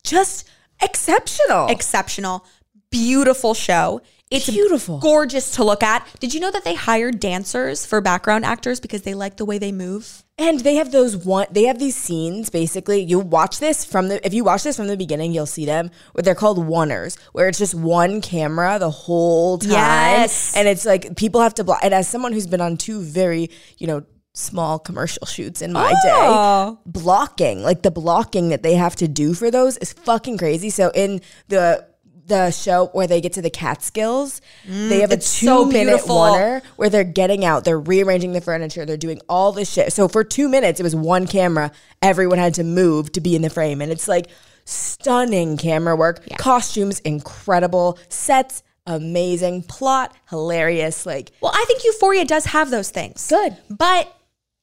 [0.04, 0.48] Just
[0.82, 1.68] exceptional.
[1.68, 2.46] exceptional,
[2.92, 4.02] beautiful show.
[4.32, 5.00] It's Beautiful.
[5.00, 6.06] gorgeous to look at.
[6.20, 9.58] Did you know that they hired dancers for background actors because they like the way
[9.58, 10.24] they move?
[10.38, 11.48] And they have those one.
[11.50, 12.52] They have these scenes.
[12.52, 14.24] Basically, you watch this from the.
[14.24, 15.90] If you watch this from the beginning, you'll see them.
[16.14, 19.72] Where they're called oneers, where it's just one camera the whole time.
[19.72, 20.56] Yes.
[20.56, 21.80] And it's like people have to block.
[21.82, 24.04] And as someone who's been on two very, you know,
[24.36, 26.76] small commercial shoots in my Oh.
[26.76, 30.70] day, blocking like the blocking that they have to do for those is fucking crazy.
[30.70, 31.89] So in the
[32.30, 35.72] the show where they get to the Catskills, they have a Mm, it's so two
[35.72, 39.92] minute oneer where they're getting out, they're rearranging the furniture, they're doing all this shit.
[39.92, 41.72] So for two minutes, it was one camera.
[42.02, 44.28] Everyone had to move to be in the frame, and it's like
[44.64, 51.06] stunning camera work, costumes incredible, sets amazing, plot hilarious.
[51.06, 53.28] Like Well, I think Euphoria does have those things.
[53.28, 53.58] Good.
[53.70, 54.14] But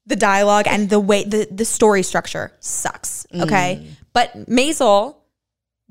[0.07, 3.27] the dialogue and the way the, the story structure sucks.
[3.35, 3.81] Okay.
[3.83, 3.91] Mm.
[4.13, 5.17] But Maisel,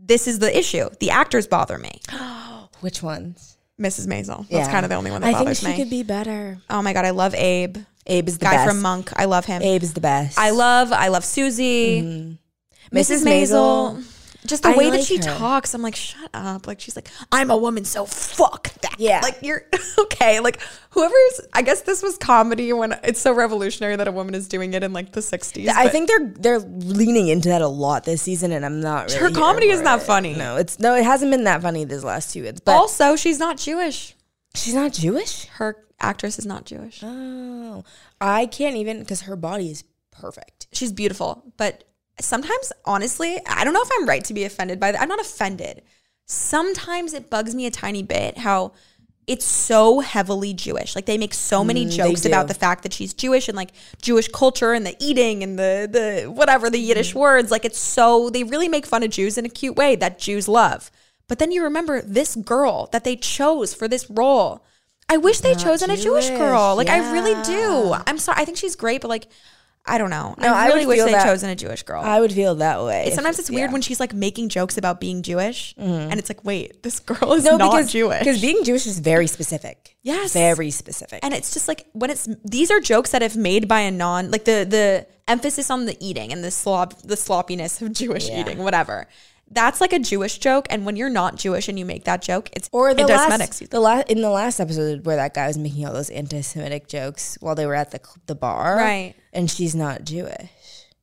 [0.06, 0.90] this is the issue.
[1.00, 2.00] The actors bother me.
[2.82, 3.58] which ones?
[3.80, 4.08] Mrs.
[4.08, 4.48] Maisel.
[4.50, 5.76] That's kind of the only one that I think bothers she me.
[5.76, 6.58] could be better.
[6.70, 7.04] oh my God.
[7.06, 7.78] I love Abe.
[8.08, 8.70] Abe is the Guy best.
[8.70, 9.12] from Monk.
[9.16, 9.62] I love him.
[9.62, 10.38] Abe is the best.
[10.38, 12.02] I love, I love Susie.
[12.02, 12.98] Mm-hmm.
[12.98, 13.24] Mrs.
[13.24, 13.26] Mrs.
[13.26, 14.15] Maisel.
[14.46, 15.24] Just the I way that she her.
[15.24, 16.68] talks, I'm like, shut up.
[16.68, 18.96] Like she's like, I'm a woman, so fuck that.
[19.00, 19.20] Yeah.
[19.22, 19.66] Like you're
[20.00, 20.40] okay.
[20.40, 20.60] Like
[20.92, 24.74] whoever's I guess this was comedy when it's so revolutionary that a woman is doing
[24.74, 25.68] it in like the 60s.
[25.68, 29.08] I think they're they're leaning into that a lot this season, and I'm not.
[29.08, 30.02] Really Her comedy isn't it.
[30.02, 30.34] funny.
[30.36, 32.60] No, it's no, it hasn't been that funny these last two years.
[32.60, 34.16] But also she's not Jewish.
[34.56, 35.46] she's not Jewish.
[35.48, 37.00] Her actress is not Jewish.
[37.04, 37.84] Oh,
[38.22, 40.68] I can't even because her body is perfect.
[40.72, 41.84] She's beautiful, but
[42.20, 45.02] sometimes, honestly, I don't know if I'm right to be offended by that.
[45.02, 45.82] I'm not offended.
[46.26, 48.72] Sometimes it bugs me a tiny bit how
[49.28, 50.96] it's so heavily Jewish.
[50.96, 53.72] Like they make so many Mm, jokes about the fact that she's Jewish and like
[54.02, 57.20] Jewish culture and the eating and the the whatever the Yiddish Mm.
[57.20, 57.52] words.
[57.52, 60.48] Like it's so they really make fun of Jews in a cute way that Jews
[60.48, 60.92] love.
[61.28, 64.64] But then you remember this girl that they chose for this role.
[65.10, 66.76] I wish they'd Not chosen a Jewish Jewish, girl.
[66.76, 67.96] Like I really do.
[68.08, 68.42] I'm sorry.
[68.42, 69.28] I think she's great, but like
[69.88, 70.36] I don't know.
[70.40, 72.02] No, I I really would wish they'd that- chosen a Jewish girl.
[72.02, 73.12] I would feel that way.
[73.14, 73.74] Sometimes it's weird yeah.
[73.74, 76.10] when she's like making jokes about being Jewish, mm-hmm.
[76.12, 78.20] and it's like, wait, this girl is no not because Jewish.
[78.20, 79.96] because being Jewish is very specific.
[80.02, 80.34] Yes.
[80.34, 81.20] very specific.
[81.24, 84.32] and it's just like when it's these are jokes that if made by a non
[84.32, 88.42] like the the emphasis on the eating and the slop the sloppiness of Jewish Yeah.
[88.42, 89.08] eating, whatever.
[89.50, 92.50] That's like a Jewish joke, and when you're not Jewish and you make that joke,
[92.54, 93.40] it's Or the anti-Semitic.
[93.50, 96.88] last, the last in the last episode where that guy was making all those anti-Semitic
[96.88, 99.14] jokes while they were at the the bar, Right.
[99.32, 100.50] And she's not Jewish.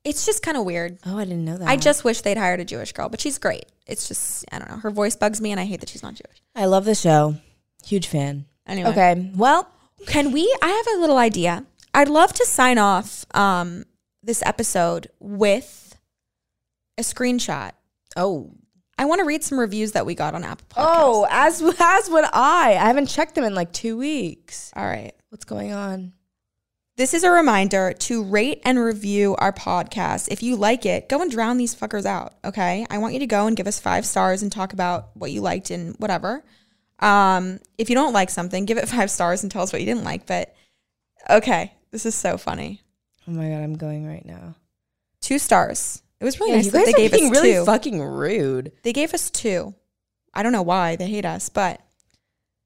[0.04, 0.98] It's just kind of weird.
[1.06, 1.68] Oh, I didn't know that.
[1.68, 3.66] I just wish they'd hired a Jewish girl, but she's great.
[3.86, 4.78] It's just I don't know.
[4.78, 6.42] Her voice bugs me, and I hate that she's not Jewish.
[6.56, 7.36] I love the show.
[7.84, 8.46] Huge fan.
[8.66, 8.90] Anyway.
[8.90, 9.68] Okay, well,
[10.06, 10.52] Can we?
[10.60, 11.64] I have a little idea.
[11.94, 13.84] I'd love to sign off um,
[14.22, 15.96] this episode with
[16.98, 17.72] a screenshot.
[18.16, 18.52] Oh,
[18.98, 20.86] I want to read some reviews that we got on Apple Podcasts.
[20.86, 22.76] oh, as as would I.
[22.78, 24.72] I haven't checked them in like two weeks.
[24.76, 25.12] all right.
[25.30, 26.12] What's going on?
[26.96, 30.28] This is a reminder to rate and review our podcast.
[30.30, 32.34] If you like it, go and drown these fuckers out.
[32.44, 32.86] Okay.
[32.90, 35.40] I want you to go and give us five stars and talk about what you
[35.40, 36.44] liked and whatever.
[36.98, 39.86] Um, if you don't like something, give it five stars and tell us what you
[39.86, 40.26] didn't like.
[40.26, 40.54] But
[41.30, 42.82] okay, this is so funny.
[43.26, 44.54] Oh my god, I'm going right now.
[45.22, 46.02] Two stars.
[46.22, 47.64] It was really Yeah, nice you guys they are gave us really two.
[47.64, 48.70] fucking rude.
[48.84, 49.74] They gave us two.
[50.32, 51.80] I don't know why they hate us, but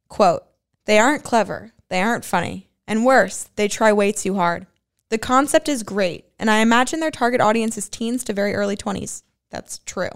[0.08, 0.42] quote,
[0.84, 4.66] they aren't clever, they aren't funny, and worse, they try way too hard.
[5.08, 8.76] The concept is great, and I imagine their target audience is teens to very early
[8.76, 9.22] 20s.
[9.50, 10.10] That's true.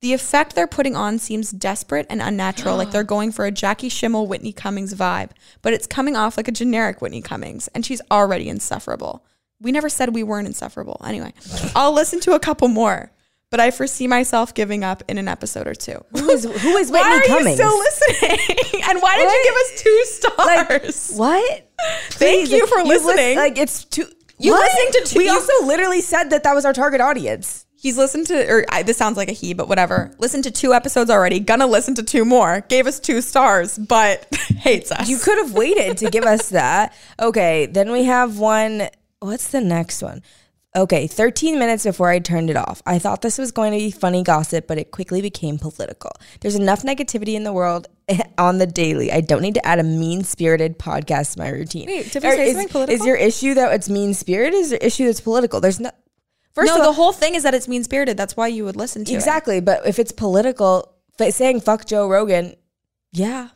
[0.00, 3.90] The effect they're putting on seems desperate and unnatural, like they're going for a Jackie
[3.90, 5.30] Schimmel Whitney Cummings vibe,
[5.62, 9.24] but it's coming off like a generic Whitney Cummings, and she's already insufferable.
[9.62, 11.00] We never said we weren't insufferable.
[11.04, 11.32] Anyway,
[11.76, 13.12] I'll listen to a couple more,
[13.50, 16.04] but I foresee myself giving up in an episode or two.
[16.12, 17.58] Who is who is why are Cummings?
[17.58, 18.82] you still listening?
[18.90, 21.12] and why did you give us two stars?
[21.16, 21.70] What?
[22.10, 23.36] Thank you for lis- listening.
[23.36, 24.06] like it's too.
[24.38, 24.62] You What?
[24.62, 27.64] listening to two- We you- also literally said that that was our target audience.
[27.76, 30.12] He's listened to, or I, this sounds like a he, but whatever.
[30.18, 31.40] Listened to two episodes already.
[31.40, 32.60] Gonna listen to two more.
[32.68, 34.24] Gave us two stars, but
[34.58, 35.08] hates us.
[35.08, 36.94] You could have waited to give us that.
[37.20, 38.88] Okay, then we have one.
[39.22, 40.22] What's the next one?
[40.74, 42.82] Okay, 13 minutes before I turned it off.
[42.86, 46.10] I thought this was going to be funny gossip, but it quickly became political.
[46.40, 47.88] There's enough negativity in the world
[48.38, 49.12] on the daily.
[49.12, 51.86] I don't need to add a mean spirited podcast to my routine.
[51.88, 52.94] Wait, did we Or say is, something political?
[53.00, 54.54] Is your issue that it's mean spirited?
[54.54, 55.60] Is your issue that's political?
[55.60, 55.90] There's no.
[56.54, 58.16] First no, of all, the whole thing is that it's mean spirited.
[58.16, 59.14] That's why you would listen to it.
[59.14, 62.54] Exactly, but if it's political, saying fuck Joe Rogan,
[63.12, 63.48] yeah.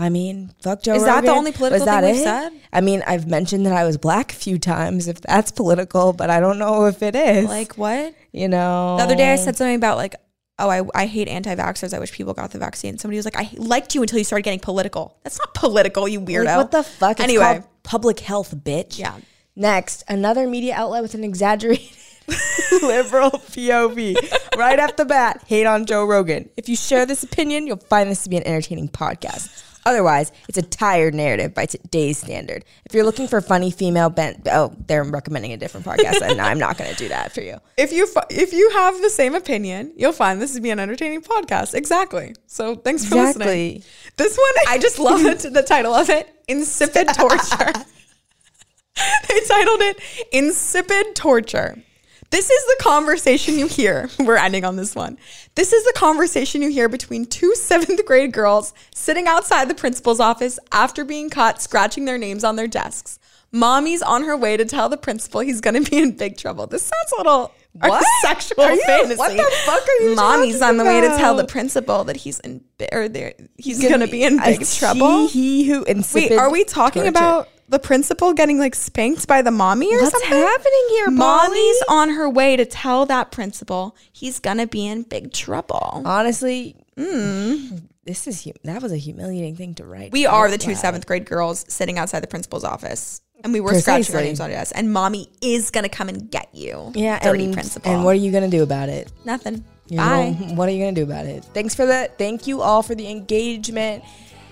[0.00, 1.02] I mean, fuck Joe Rogan.
[1.02, 1.24] Is Rogan.
[1.24, 2.24] that the only political Was that thing we've it?
[2.24, 2.52] said?
[2.72, 6.30] I mean, I've mentioned that I was black a few times, if that's political, but
[6.30, 7.46] I don't know if it is.
[7.46, 8.14] Like what?
[8.32, 8.96] you know.
[8.98, 10.14] The other day I said something about like,
[10.60, 11.92] oh, I, I hate anti-vaxxers.
[11.94, 12.98] I wish people got the vaccine.
[12.98, 15.18] Somebody was like, I liked you until you started getting political.
[15.24, 16.44] That's not political, you weirdo.
[16.46, 17.12] Like, what the fuck?
[17.12, 17.42] It's Anyway.
[17.44, 18.98] called public health, bitch.
[18.98, 19.16] Yeah.
[19.56, 21.88] Next, another media outlet with an exaggerated
[22.82, 24.16] liberal POV.
[24.56, 26.48] right off the bat, hate on Joe Rogan.
[26.56, 29.64] If you share this opinion, you'll find this to be an entertaining podcast.
[29.88, 32.62] Otherwise, it's a tired narrative by today's standard.
[32.84, 36.58] If you're looking for funny female bent, oh, they're recommending a different podcast, and I'm
[36.58, 37.56] not going to do that for you.
[37.78, 41.22] if you if you have the same opinion, you'll find this to be an entertaining
[41.22, 41.72] podcast.
[41.72, 42.34] Exactly.
[42.46, 43.82] So thanks for listening.
[44.16, 47.72] This one, I just love the, the title of it: "Insipid Torture."
[49.28, 50.00] they titled it
[50.32, 51.82] "Insipid Torture."
[52.30, 54.10] This is the conversation you hear.
[54.18, 55.18] We're ending on this one.
[55.54, 60.20] This is the conversation you hear between two seventh grade girls sitting outside the principal's
[60.20, 63.18] office after being caught scratching their names on their desks.
[63.50, 66.66] Mommy's on her way to tell the principal he's going to be in big trouble.
[66.66, 68.04] This sounds a little What?
[68.22, 69.16] sexual Are you- fantasy.
[69.16, 72.40] what the fuck are you Mommy's on the way to tell the principal that he's
[72.40, 72.62] in
[72.92, 75.28] or there he's going to be in big trouble.
[75.28, 77.08] He, he who insipid Wait, are we talking torture.
[77.08, 80.12] about the principal getting like spanked by the mommy or something.
[80.12, 80.38] What's something?
[80.42, 82.00] happening here, Mommy's Polly?
[82.00, 86.02] on her way to tell that principal he's gonna be in big trouble.
[86.04, 90.10] Honestly, this is hu- that was a humiliating thing to write.
[90.10, 90.12] Mm.
[90.12, 93.20] We are the two seventh grade girls sitting outside the principal's office.
[93.44, 94.24] And we were scratching our Precisely.
[94.24, 94.72] names on us.
[94.72, 96.90] And mommy is gonna come and get you.
[96.94, 97.92] Yeah, dirty and, principal.
[97.92, 99.12] And what are you gonna do about it?
[99.24, 99.64] Nothing.
[99.88, 100.30] You Bye.
[100.30, 101.44] know, what are you gonna do about it?
[101.54, 102.18] Thanks for that.
[102.18, 104.02] Thank you all for the engagement.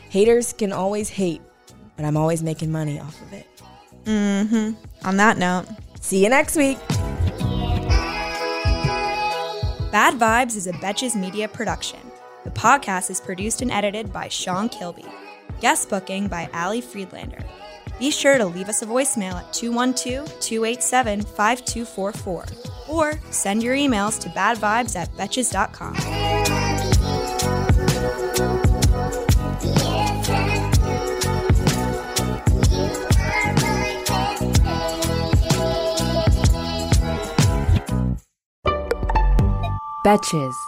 [0.08, 1.40] Haters can always hate,
[1.96, 3.46] but I'm always making money off of it.
[4.04, 4.72] Mm-hmm.
[5.06, 5.66] On that note,
[6.06, 6.78] See you next week.
[9.90, 11.98] Bad Vibes is a Betches Media production.
[12.44, 15.04] The podcast is produced and edited by Sean Kilby.
[15.60, 17.42] Guest booking by Ali Friedlander.
[17.98, 22.44] Be sure to leave us a voicemail at 212 287 5244
[22.88, 26.65] or send your emails to badvibes at betches.com.
[40.06, 40.65] Betches.